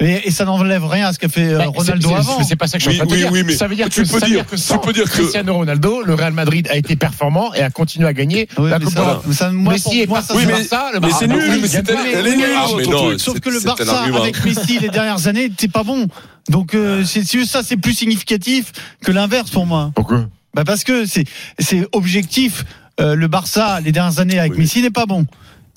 Et, 0.00 0.28
et 0.28 0.30
ça 0.30 0.44
n'enlève 0.44 0.84
rien 0.86 1.08
à 1.08 1.12
ce 1.12 1.18
qu'a 1.18 1.28
fait 1.28 1.48
euh, 1.54 1.58
Bah, 1.58 1.64
Ronaldo 1.74 2.14
avant. 2.14 2.38
Mais 2.38 2.44
c'est 2.44 2.54
pas 2.54 2.68
ça 2.68 2.78
que 2.78 2.84
je 2.84 2.90
suis 2.90 2.98
Oui, 3.00 3.02
en 3.02 3.06
train 3.06 3.16
de 3.16 3.20
dire. 3.20 3.32
oui, 3.32 3.42
mais 3.44 3.54
ça 3.54 3.66
veut 3.66 3.74
dire 3.74 3.88
tu 3.88 4.04
que, 4.04 4.08
peux 4.08 4.20
ça 4.20 4.26
dire- 4.26 4.46
que 4.46 4.54
tu 4.54 4.62
sans 4.62 4.78
peux 4.78 4.92
dire 4.92 5.04
que- 5.04 5.10
Cristiano 5.10 5.54
Ronaldo, 5.54 6.02
le 6.02 6.14
Real 6.14 6.32
Madrid 6.32 6.68
a 6.70 6.76
été 6.76 6.94
performant 6.94 7.52
et 7.54 7.62
a 7.62 7.70
continué 7.70 8.06
à 8.06 8.12
gagner 8.12 8.48
Oui, 8.58 8.70
la 8.70 8.78
Coupe 8.78 8.94
d'Europe. 8.94 9.26
Messi 9.52 10.00
est 10.02 10.06
moi, 10.06 10.22
ça, 10.22 10.34
Oui, 10.36 10.42
c'est 10.42 10.46
mais- 10.46 10.52
le 10.52 11.00
mais 11.00 11.08
c'est 11.18 11.26
Barça- 11.26 11.26
nul, 11.26 11.42
il 11.42 11.50
mais 11.50 11.58
gagne 11.58 11.68
c'est- 11.68 11.82
pas. 11.82 12.04
elle 12.14 12.26
est 12.28 12.36
nulle, 12.36 12.44
Ah, 12.56 12.64
mais 12.68 12.72
votre 12.74 12.90
non, 12.90 13.06
truc. 13.08 13.20
Sauf 13.20 13.40
que 13.40 13.50
le 13.50 13.60
Barça 13.60 14.02
avec 14.02 14.44
Messi 14.44 14.78
les 14.78 14.88
dernières 14.88 15.26
années, 15.26 15.50
c'est 15.58 15.72
pas 15.72 15.82
bon. 15.82 16.06
Donc 16.48 16.74
euh, 16.74 17.04
ça 17.04 17.62
c'est 17.64 17.76
plus 17.76 17.92
significatif 17.94 18.72
que 19.04 19.10
l'inverse 19.10 19.50
pour 19.50 19.66
moi. 19.66 19.90
Pourquoi? 19.96 20.26
Bah 20.54 20.62
parce 20.64 20.84
que 20.84 21.06
c'est 21.06 21.24
c'est 21.58 21.86
objectif. 21.92 22.64
Euh, 23.00 23.14
le 23.14 23.28
Barça 23.28 23.80
les 23.80 23.92
dernières 23.92 24.18
années 24.18 24.38
avec 24.40 24.52
Oui. 24.52 24.60
Messi 24.60 24.80
n'est 24.82 24.90
pas 24.90 25.06
bon. 25.06 25.24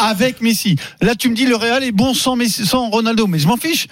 Avec 0.02 0.42
Messi. 0.42 0.76
Là 1.02 1.16
tu 1.16 1.30
me 1.30 1.36
dis 1.36 1.46
le 1.46 1.56
Real 1.56 1.84
est 1.84 1.92
bon 1.92 2.14
sans 2.14 2.36
Messi, 2.36 2.66
sans 2.66 2.90
Ronaldo, 2.90 3.28
mais 3.28 3.40
je 3.40 3.48
m'en 3.48 3.58
fiche. 3.58 3.88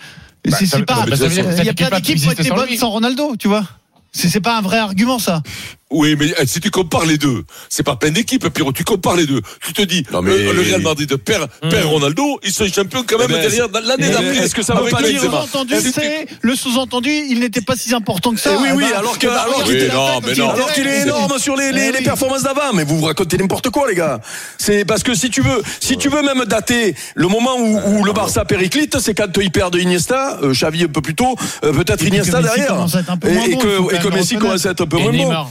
Bah, 0.47 0.57
c'est 0.57 0.85
pas. 0.85 1.05
bah, 1.05 1.15
Il 1.59 1.65
y 1.65 1.69
a 1.69 1.73
plein 1.73 1.89
d'équipes 1.89 2.17
qui 2.17 2.27
ont 2.27 2.31
été 2.31 2.49
bonnes 2.49 2.75
sans 2.77 2.89
Ronaldo, 2.89 3.35
tu 3.37 3.47
vois. 3.47 3.63
C'est 4.11 4.39
pas 4.41 4.57
un 4.57 4.61
vrai 4.61 4.77
argument 4.77 5.19
ça. 5.19 5.43
Oui, 5.91 6.15
mais 6.19 6.27
eh, 6.39 6.45
si 6.45 6.59
tu 6.59 6.69
compares 6.69 7.05
les 7.05 7.17
deux, 7.17 7.43
c'est 7.67 7.81
pas 7.81 7.95
plein 7.95 8.11
d'équipes, 8.11 8.47
Pierrot. 8.49 8.71
Tu 8.73 8.83
compares 8.83 9.15
les 9.15 9.25
deux. 9.25 9.41
Tu 9.65 9.73
te 9.73 9.81
dis, 9.81 10.05
Non, 10.11 10.21
mais- 10.21 10.37
le, 10.37 10.53
le 10.53 10.61
Real 10.61 10.81
Madrid 10.81 11.15
perd, 11.17 11.49
perd 11.61 11.85
Ronaldo, 11.85 12.39
ils 12.43 12.51
sont 12.51 12.67
champions 12.67 13.03
quand 13.07 13.17
même 13.17 13.27
Eh 13.31 13.33
ben, 13.33 13.41
derrière 13.41 13.67
l'année 13.71 13.93
eh 13.97 14.01
ben, 14.03 14.11
d'après. 14.11 14.37
est-ce 14.45 14.53
que 14.53 14.61
ça 14.61 14.73
veut 14.75 14.81
avec 14.81 14.93
pas 14.93 15.01
Le 15.01 15.09
dire- 15.09 15.21
sous-entendu, 15.21 15.73
c'est 15.93 16.27
le 16.41 16.55
sous-entendu, 16.55 17.09
il 17.09 17.39
n'était 17.39 17.61
pas 17.61 17.75
si 17.75 17.93
important 17.95 18.33
que 18.33 18.39
ça. 18.39 18.51
Oui, 18.59 18.67
oui, 18.75 18.83
ben, 18.91 18.97
alors 18.99 19.17
que- 19.17 19.27
alors 19.27 19.63
qu'il 19.63 19.77
est 19.77 21.01
énorme 21.01 21.39
sur 21.39 21.55
les, 21.55 21.71
les, 21.71 21.91
les 21.91 21.97
oui. 21.97 22.03
performances 22.03 22.43
d'avant, 22.43 22.71
mais 22.73 22.83
vous 22.83 22.99
vous 22.99 23.05
racontez 23.05 23.37
n'importe 23.37 23.71
quoi, 23.71 23.89
les 23.89 23.95
gars. 23.95 24.19
C'est 24.59 24.85
parce 24.85 25.01
que 25.01 25.15
si 25.15 25.31
tu 25.31 25.41
veux, 25.41 25.61
si 25.79 25.97
tu 25.97 26.09
veux 26.09 26.21
même 26.21 26.45
dater 26.45 26.93
le 27.15 27.27
moment 27.27 27.55
où, 27.57 27.79
où 27.99 28.03
le 28.05 28.13
Barça 28.13 28.45
périclite, 28.45 28.99
c'est 28.99 29.15
quand 29.15 29.35
il 29.41 29.49
perd 29.51 29.73
de 29.73 29.79
Iniesta, 29.79 30.37
euh, 30.43 30.53
Xavi 30.53 30.83
un 30.83 30.87
peu 30.87 31.01
plus 31.01 31.15
tôt, 31.15 31.35
euh, 31.63 31.73
peut-être 31.73 32.03
Iniesta 32.05 32.41
derrière, 32.43 32.85
et, 33.25 33.57
que, 33.57 34.09
Messi 34.13 34.35
commence 34.37 34.65
à 34.67 34.71
être 34.71 34.81
un 34.81 34.87
peu 34.87 34.97
moins 34.97 35.11
bon. 35.11 35.47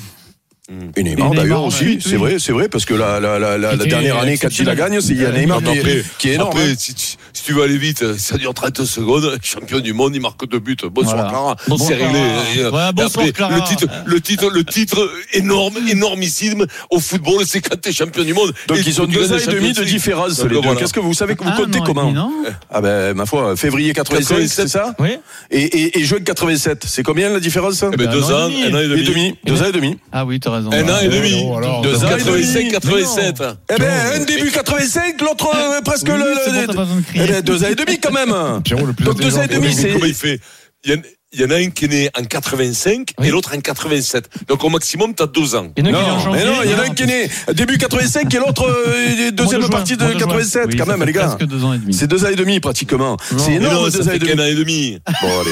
Neymar. 0.71 0.93
Et 0.97 1.03
Neymar 1.03 1.31
d'ailleurs 1.33 1.65
aussi, 1.65 1.85
oui, 1.85 1.99
c'est 2.03 2.11
oui. 2.11 2.17
vrai, 2.17 2.39
c'est 2.39 2.53
vrai, 2.53 2.69
parce 2.69 2.85
que 2.85 2.93
la, 2.95 3.21
la, 3.21 3.39
la, 3.39 3.57
la, 3.57 3.75
la 3.75 3.83
Qui 3.85 3.89
dernière 3.89 4.19
année, 4.19 4.37
quand 4.37 4.49
il 4.59 4.65
la 4.67 4.75
gagne, 4.75 5.01
c'est 5.01 5.13
il 5.15 5.23
y 5.23 5.25
a 5.25 5.31
Neymar 5.33 5.63
qui, 5.63 5.79
après, 5.79 5.91
est, 5.99 6.05
qui 6.19 6.29
est 6.29 6.35
énorme. 6.35 6.51
après, 6.51 6.71
hein. 6.71 6.75
si, 6.79 6.95
tu- 6.95 7.07
si 7.33 7.43
tu 7.45 7.53
veux 7.55 7.63
aller 7.63 7.79
vite, 7.79 8.17
ça 8.19 8.37
dure 8.37 8.53
30 8.53 8.85
secondes. 8.85 9.39
Champion 9.43 9.81
du 9.81 9.93
monde, 9.95 10.15
il 10.15 10.21
marque 10.21 10.47
deux 10.47 10.59
buts. 10.59 10.77
Bonsoir, 10.91 11.15
Voilà. 11.17 11.31
Clara. 11.31 11.57
Bonsoir, 11.69 11.89
c'est 11.89 11.95
réglé. 11.95 12.21
Clara. 12.21 12.43
Et, 12.55 12.61
euh, 12.61 12.93
bonsoir, 12.93 13.25
après, 13.25 13.33
Clara. 13.33 13.55
le 13.57 13.63
titre, 13.63 13.87
le 14.05 14.21
titre, 14.21 14.51
le 14.51 14.65
titre 14.65 15.11
énorme, 15.33 15.75
énormissime 15.89 16.67
au 16.91 17.01
football, 17.01 17.45
c'est 17.47 17.61
quand 17.63 17.81
t'es 17.81 17.93
champion 17.93 18.25
du 18.25 18.35
monde. 18.35 18.53
Donc 18.67 18.77
Et 18.79 18.83
ils 18.87 19.01
ont 19.01 19.07
deux 19.07 19.33
ans 19.33 19.37
et 19.39 19.47
demi 19.47 19.73
de 19.73 19.85
différence, 19.85 20.37
Donc, 20.37 20.51
les 20.51 20.57
deux. 20.57 20.61
voilà. 20.63 20.79
Qu'est-ce 20.81 20.93
que 20.93 21.01
vous 21.01 21.15
savez 21.15 21.35
que 21.35 21.45
vous 21.45 21.49
Un 21.51 21.57
comptez 21.57 21.81
comment 21.85 22.13
Ah 22.71 22.81
ben, 22.83 23.15
ma 23.15 23.25
foi, 23.25 23.57
février 23.57 23.93
85, 23.95 24.29
87. 24.37 24.49
c'est 24.51 24.69
ça 24.69 24.95
Oui. 24.99 25.17
et, 25.51 25.63
et, 25.63 25.99
et 25.99 26.05
juin 26.05 26.19
87, 26.23 26.85
c'est 26.87 27.03
combien 27.03 27.31
la 27.31 27.41
différence 27.41 27.83
Eh 27.91 27.97
ben, 27.97 28.09
Un 28.09 28.13
deux 28.13 28.25
an 28.25 28.29
et 28.31 28.33
ans, 28.43 28.49
demi. 28.49 28.63
un 28.65 28.75
an 28.75 28.79
et 28.81 28.89
demi. 28.89 29.05
demi, 29.05 29.35
deux 29.45 29.63
ans 29.63 29.67
et 29.67 29.73
demi. 29.73 29.97
Ah 30.13 30.27
oui, 30.27 30.41
Un 30.67 30.89
an 30.89 30.99
et 31.03 31.09
demi. 31.09 31.45
Oh, 31.51 31.61
Deux 31.83 32.05
ans, 32.05 32.09
ans 32.09 32.17
et 32.17 32.23
demi. 32.25 32.71
85, 32.71 32.71
87. 32.73 33.43
Eh 33.71 33.77
ben, 33.79 34.21
un 34.21 34.25
début 34.25 34.51
85, 34.51 35.21
l'autre 35.23 35.51
euh, 35.55 35.81
presque 35.83 36.09
le. 36.09 36.25
eh 37.15 37.19
ben, 37.27 37.41
deux 37.43 37.65
ans 37.65 37.69
et 37.71 37.75
demi 37.75 37.99
quand 38.01 38.13
même. 38.13 38.63
Pierrot, 38.65 38.87
le 38.87 38.93
plus 38.93 39.05
Donc 39.05 39.21
deux 39.21 39.37
ans 39.39 39.43
et 39.43 39.49
demi, 39.49 39.73
c'est. 39.75 39.91
comment 39.93 40.05
il 40.07 40.15
fait 40.15 40.41
il 40.85 41.41
y, 41.43 41.45
en 41.45 41.51
a 41.51 41.57
un 41.57 41.69
qui 41.69 41.85
est 41.85 41.89
né 41.89 42.11
en 42.19 42.25
85 42.25 43.11
et 43.23 43.31
l'autre 43.31 43.51
en 43.55 43.61
87. 43.61 44.31
Donc 44.49 44.65
au 44.65 44.71
maximum, 44.71 45.15
tu 45.15 45.23
as 45.23 45.27
deux 45.27 45.55
ans. 45.57 45.71
Il 45.77 45.87
y 45.87 45.91
en 45.91 45.93
a 45.95 46.01
Non, 46.01 46.17
mais 46.17 46.25
janvier. 46.25 46.45
non, 46.47 46.53
il 46.65 46.71
y 46.71 46.75
en 46.75 46.79
a 46.79 46.83
un 46.85 46.95
qui 46.95 47.03
est 47.03 47.07
né 47.07 47.31
début 47.53 47.77
85 47.77 48.33
et 48.35 48.39
l'autre 48.39 48.65
euh, 48.67 49.31
deuxième 49.33 49.69
partie 49.69 49.97
de 49.99 50.05
mois 50.05 50.15
de 50.15 50.19
juin. 50.19 50.27
87 50.29 50.63
Oui, 50.69 50.77
quand 50.77 50.87
ça 50.87 50.97
même 50.97 51.07
les 51.07 51.13
gars. 51.13 51.27
presque 51.27 51.45
deux 51.51 51.63
ans 51.65 51.75
et 51.75 51.79
demi. 51.79 51.93
C'est 51.93 52.07
deux 52.07 52.25
ans 52.25 52.29
et 52.29 52.37
demi 52.37 52.61
pratiquement. 52.61 53.19
C'est 53.37 53.53
énorme 53.55 53.75
non, 53.75 53.91
ça 53.91 53.99
deux 53.99 54.09
ans 54.09 54.13
et 54.13 54.19
fait 54.21 54.27
qu'un 54.27 54.37
demi. 54.37 54.43
an 54.43 54.47
et 54.47 54.55
demi. 54.55 54.99
Bon 55.21 55.29
allez. 55.41 55.51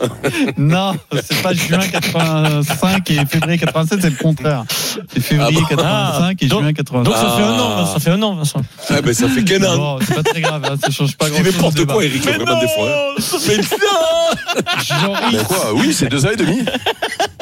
Non, 0.58 0.94
c'est 1.12 1.42
pas 1.42 1.52
juin 1.52 1.78
85 1.78 3.10
et 3.10 3.26
février 3.26 3.58
87, 3.58 4.00
c'est 4.02 4.10
le 4.10 4.16
contraire. 4.16 4.64
C'est 5.12 5.20
février 5.20 5.58
Ah 5.58 5.60
bon 5.60 5.76
85 5.76 6.42
et 6.42 6.46
donc- 6.46 6.62
juin 6.62 6.72
87. 6.72 7.04
Donc 7.04 7.14
ça 7.14 7.36
fait 7.36 7.42
un 7.42 7.54
Ah. 7.58 7.62
an, 7.62 7.86
ça 7.92 8.00
fait 8.00 8.10
un 8.10 8.22
an, 8.22 8.34
Vincent. 8.34 8.60
Ah 8.90 9.00
ben 9.02 9.14
ça 9.14 9.28
fait 9.28 9.44
qu'un 9.44 9.62
an. 9.64 9.76
Bon, 9.76 9.98
c'est 10.06 10.14
pas 10.14 10.22
très 10.22 10.40
grave, 10.40 10.62
hein, 10.64 10.76
ça 10.82 10.90
change 10.90 11.16
pas 11.16 11.28
grand 11.30 11.38
chose. 11.44 11.54
n'importe 11.54 11.84
quoi, 11.86 12.04
Eric, 12.04 12.22
vraiment 12.22 12.60
des 12.60 12.68
fois. 12.68 12.88
hein. 12.88 13.22
Mais 13.48 13.56
non 13.56 15.14
Ben 15.32 15.44
quoi 15.44 15.74
Oui, 15.74 15.92
c'est 15.92 16.06
deux 16.08 16.24
ans 16.26 16.30
et 16.30 16.36
demi. 16.36 16.64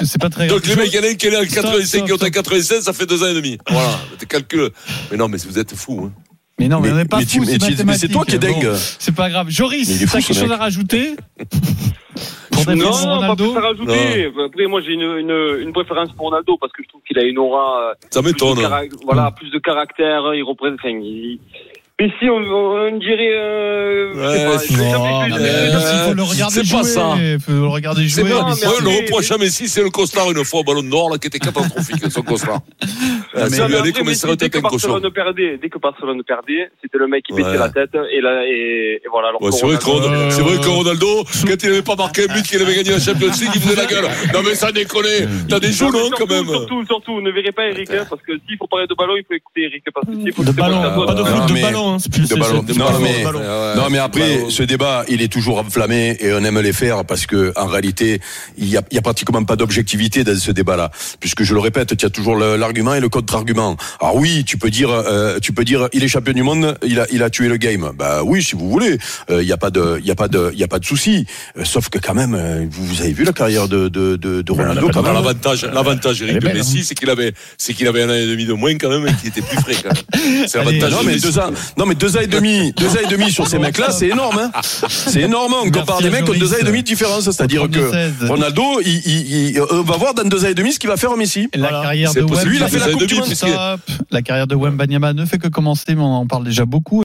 C'est 0.05 0.21
pas 0.21 0.29
très 0.31 0.47
grave. 0.47 0.59
Donc 0.61 0.67
les 0.69 0.77
mecs, 0.77 0.93
il 0.93 0.97
y 0.97 0.99
en 0.99 1.03
a 1.09 1.11
un 1.11 1.15
qui 1.15 1.27
est 1.29 1.37
en 1.37 1.41
85 1.45 1.87
Stop, 1.87 2.07
et 2.07 2.11
l'autre 2.11 2.25
en 2.25 2.29
stop. 2.29 2.35
96, 2.45 2.85
ça 2.85 2.93
fait 2.93 3.07
deux 3.07 3.23
ans 3.23 3.27
et 3.29 3.35
demi. 3.35 3.59
Voilà, 3.71 3.99
tes 4.19 4.27
calculs. 4.27 4.71
Mais 5.11 5.17
non, 5.17 5.29
mais 5.29 5.39
vous 5.49 5.59
êtes 5.59 5.75
fous. 5.75 6.11
Hein. 6.11 6.13
Mais 6.59 6.69
non, 6.69 6.81
mais, 6.81 6.91
on 6.91 6.95
n'est 6.97 7.05
pas 7.07 7.19
mais 7.19 7.25
mais 7.25 7.95
c'est 7.95 8.07
mais 8.09 8.13
toi 8.13 8.25
qui 8.25 8.37
es 8.37 8.39
dingue. 8.39 8.65
Bon, 8.67 8.77
c'est 8.99 9.15
pas 9.15 9.31
grave. 9.31 9.49
Joris, 9.51 9.89
Mais 10.01 10.07
fou, 10.07 10.13
t'as 10.19 10.23
quelque 10.23 10.39
chose 10.39 10.53
à 10.53 10.57
rajouter 10.57 11.17
Pour 12.51 12.67
Non, 12.69 12.77
non, 12.77 12.93
pas 12.93 13.09
Ronaldo 13.17 13.53
plus 13.53 13.59
à 13.59 13.61
rajouter. 13.63 14.31
Après, 14.47 14.67
moi, 14.67 14.81
j'ai 14.85 14.93
une, 14.93 15.03
une, 15.03 15.59
une 15.63 15.73
préférence 15.73 16.11
pour 16.13 16.27
Ronaldo 16.27 16.57
parce 16.61 16.73
que 16.73 16.83
je 16.83 16.89
trouve 16.89 17.01
qu'il 17.09 17.19
a 17.19 17.23
une 17.23 17.39
aura. 17.39 17.91
euh, 17.91 17.95
Ça 18.11 18.21
plus 18.23 18.29
de 18.29 18.35
m'étonne. 18.35 18.89
Voilà, 19.05 19.31
plus 19.33 19.51
de 19.51 19.59
caractère. 19.59 20.35
Il 20.35 20.43
représente. 20.43 20.79
Enfin, 20.79 20.91
il... 20.91 21.41
Mais 22.01 22.09
si 22.21 22.29
on, 22.29 22.37
on 22.37 22.99
dirait. 22.99 23.31
Euh, 23.33 24.13
Ouais, 24.15 24.45
Non, 24.77 25.29
mais 25.29 25.37
euh, 25.39 26.15
le 26.15 26.23
regarder 26.23 26.55
c'est 26.57 26.65
jouer. 26.65 26.79
pas 26.79 26.85
ça. 26.85 27.15
Il 27.17 27.39
faut 27.41 27.53
le 27.53 27.67
regarder 27.69 28.09
C'est 28.09 28.23
jouer. 28.23 28.31
pas, 28.31 28.43
Non, 28.43 28.55
mais 28.61 28.67
ouais, 28.67 28.81
le 28.83 29.03
reproche 29.05 29.31
à 29.31 29.39
Messi, 29.39 29.69
c'est 29.69 29.83
le 29.83 29.91
costard 29.91 30.31
une 30.31 30.45
fois 30.45 30.61
au 30.61 30.65
ballon 30.65 30.83
d'or, 30.83 31.19
qui 31.21 31.29
était 31.29 31.39
catastrophique, 31.39 32.11
son 32.11 32.23
costard. 32.23 32.61
Ah, 33.35 33.47
mais 33.51 33.59
mais 33.59 33.77
il 33.77 33.83
dès 34.37 34.49
que. 34.51 34.59
Barcelone 34.61 35.11
perdait, 35.11 35.59
dès 35.61 35.69
que 35.69 35.79
Barcelone 35.79 36.23
perdait, 36.23 36.71
c'était 36.83 36.99
le 36.99 37.07
mec 37.09 37.25
qui 37.25 37.33
baissait 37.33 37.51
Ouais. 37.51 37.57
la 37.59 37.69
tête 37.71 37.91
et 38.13 38.21
là 38.21 38.45
et, 38.47 39.01
et 39.05 39.09
voilà. 39.11 39.29
Ouais, 39.41 39.51
que 39.51 39.57
c'est 39.57 39.67
vrai, 39.67 39.77
que 39.77 39.85
Ronaldo- 39.85 40.09
Ronaldo, 40.09 40.31
c'est 40.31 40.43
vrai 40.43 40.57
que 40.59 40.69
Ronaldo, 40.69 41.25
quand 41.47 41.63
il 41.63 41.69
n'avait 41.71 41.83
pas 41.83 41.97
marqué 41.97 42.23
un 42.29 42.35
but, 42.35 42.43
qu'il 42.47 42.61
avait 42.63 42.75
gagné 42.75 42.91
la 42.91 43.01
Champions 43.01 43.31
League, 43.41 43.51
il 43.55 43.61
faisait 43.61 43.77
la 43.77 43.87
gueule. 43.87 44.05
Non, 44.35 44.41
mais 44.45 44.55
ça 44.55 44.71
déconne. 44.73 45.03
T'as 45.49 45.61
des 45.61 45.73
joues, 45.73 45.91
non, 45.91 46.11
quand 46.17 46.29
même. 46.31 46.47
Surtout, 46.47 46.85
surtout, 46.87 47.21
ne 47.21 47.31
verrez 47.31 47.53
pas 47.53 47.67
Eric, 47.69 47.91
hein, 47.91 48.07
parce 48.09 48.23
que 48.23 48.33
s'il 48.47 48.57
faut 48.59 48.67
parler 48.67 48.87
de 48.87 48.95
ballon, 48.95 49.15
il 49.17 49.25
faut 49.27 49.35
écouter 49.35 49.63
Eric, 49.65 49.85
parce 49.95 50.07
que 50.07 50.15
s'il 50.15 50.33
faut 50.33 50.45
De 50.45 50.53
ballon, 50.53 50.77
Ronaldo, 50.83 51.07
pas 51.07 51.15
de 51.15 51.25
foot, 51.25 51.47
de 51.57 51.63
ballon. 51.63 51.99
C'est 51.99 52.13
plus 52.13 52.29
de 52.29 52.35
ballon. 52.37 52.63
Non, 53.77 53.89
mais- 53.91 53.99
après, 53.99 54.51
ce 54.51 54.63
débat, 54.63 55.05
il 55.09 55.23
est 55.23 55.33
toujours 55.33 55.59
enflammé 55.59 56.17
et 56.21 56.33
on 56.33 56.45
aime 56.45 56.61
les 56.61 56.73
faire 56.73 57.05
parce 57.05 57.27
que, 57.27 57.53
en 57.57 57.67
réalité, 57.67 58.21
il 58.59 58.69
y 58.69 58.77
a, 58.77 58.83
il 58.91 58.95
y 58.97 58.99
a 58.99 59.03
pratiquement 59.03 59.43
pas 59.45 59.57
d'objectivité 59.57 60.25
dans 60.25 60.37
ce 60.37 60.51
débat-là. 60.51 60.91
Puisque 61.21 61.43
je 61.45 61.55
le 61.55 61.61
répète, 61.61 61.97
tu 61.97 62.05
as 62.05 62.11
toujours 62.11 62.37
le- 62.37 62.57
l'argument 62.57 62.95
et 62.95 63.01
le 63.01 63.09
contre-argument. 63.23 63.77
Alors 64.01 64.17
oui, 64.17 64.45
tu 64.45 64.59
peux 64.59 64.71
dire, 64.71 64.91
euh, 64.91 65.39
tu 65.41 65.53
peux 65.53 65.65
dire, 65.65 65.89
il 65.93 66.03
est 66.05 66.09
champion 66.09 66.33
du 66.33 66.43
monde, 66.43 66.77
il 66.85 66.99
a, 67.01 67.07
il 67.13 67.23
a 67.23 67.31
tué 67.31 67.49
le 67.49 67.57
game. 67.57 67.93
Bah 67.97 68.23
oui, 68.25 68.43
si 68.43 68.55
vous 68.57 68.69
voulez, 68.69 68.99
Euh, 69.31 69.43
il 69.43 69.49
y 69.49 69.53
a 69.53 69.57
pas 69.57 69.71
de, 69.71 69.99
il 70.01 70.07
y 70.07 70.11
a 70.11 70.15
pas 70.15 70.29
de, 70.29 70.51
il 70.53 70.59
y 70.59 70.65
a 70.65 70.69
pas 70.69 70.79
de 70.79 70.85
souci. 70.85 71.27
Euh, 71.57 71.65
sauf 71.65 71.89
que 71.89 71.99
quand 71.99 72.15
même, 72.15 72.35
euh, 72.35 72.67
vous, 72.71 72.85
vous 72.87 73.01
avez 73.03 73.13
vu 73.13 73.25
la 73.25 73.33
carrière 73.33 73.69
de, 73.69 73.89
de, 73.89 74.17
de, 74.17 74.43
de 74.43 74.53
Ronaldo 74.53 74.89
quand 74.93 75.03
même. 75.03 75.15
L'avantage, 75.15 75.65
l'avantage, 75.73 76.23
Eric, 76.23 76.35
de 76.37 76.41
belle, 76.41 76.57
Messi, 76.57 76.85
c'est 76.85 76.95
qu'il 76.95 77.09
avait, 77.11 77.33
c'est 77.57 77.73
qu'il 77.75 77.87
avait 77.89 78.03
un 78.03 78.11
an 78.11 78.15
et 78.15 78.27
demi 78.27 78.45
de 78.45 78.53
moins 78.53 78.75
quand 78.77 78.89
même 78.91 79.07
et 79.07 79.13
qu'il 79.15 79.29
était 79.29 79.43
plus 79.43 79.59
frais 79.59 79.77
quand 79.83 79.93
même. 79.95 80.47
C'est 80.49 80.59
l'avantage 80.59 80.91
Non 80.93 81.01
de 81.01 81.07
mais 81.07 81.13
Messi. 81.15 81.27
deux 81.27 81.39
ans, 81.39 81.51
non 81.79 81.87
mais 81.87 81.95
deux 81.95 82.17
ans 82.17 82.21
et 82.21 82.27
demi, 82.27 82.73
deux 82.73 82.89
ans 82.89 83.03
et 83.05 83.11
demi 83.11 83.31
sur 83.31 83.47
ces 83.47 83.59
mecs-là, 83.59 83.91
c'est 83.91 84.09
énorme. 84.09 84.39
Hein. 84.39 84.51
C'est 84.89 85.21
énorme. 85.23 85.55
On 85.63 85.71
compare 85.71 86.01
des 86.03 86.11
mecs 86.11 86.25
qui 86.25 86.31
ont 86.31 86.35
deux 86.39 86.53
ans 86.53 86.57
et 86.61 86.65
demi 86.65 86.79
de 86.83 86.87
différence, 86.87 87.25
c'est-à-dire 87.25 87.63
Au 87.65 87.69
que 87.69 87.91
16. 87.91 88.13
Ronaldo, 88.29 88.63
il, 88.85 89.01
il- 89.07 89.51
il- 89.57 89.61
on 89.71 89.83
va 89.83 89.97
voir 89.97 90.15
dans 90.15 90.25
deux 90.29 90.45
ans 90.45 90.49
et 90.49 90.55
demi 90.55 90.73
ce 90.73 90.79
qu'il 90.79 90.89
va 90.91 90.97
faire 90.97 91.17
Messi. 91.17 91.49
La 91.55 91.69
carrière 91.69 92.11
C'est 92.13 92.21
de. 92.27 92.45
Lui, 92.49 92.57
il 92.57 92.63
a 92.63 92.69
fait 92.69 92.79
la 92.79 92.89
Coupe 92.89 93.07
du 93.15 93.21
Monde, 93.21 93.35
Stop. 93.35 93.81
La 94.11 94.23
carrière 94.23 94.47
de 94.47 94.55
Wembanyama 94.55 95.13
ne 95.13 95.25
fait 95.25 95.39
que 95.39 95.49
commencer, 95.49 95.95
mais 95.95 96.03
on 96.03 96.15
en 96.15 96.27
parle 96.27 96.45
déjà 96.45 96.65
beaucoup. 96.65 97.01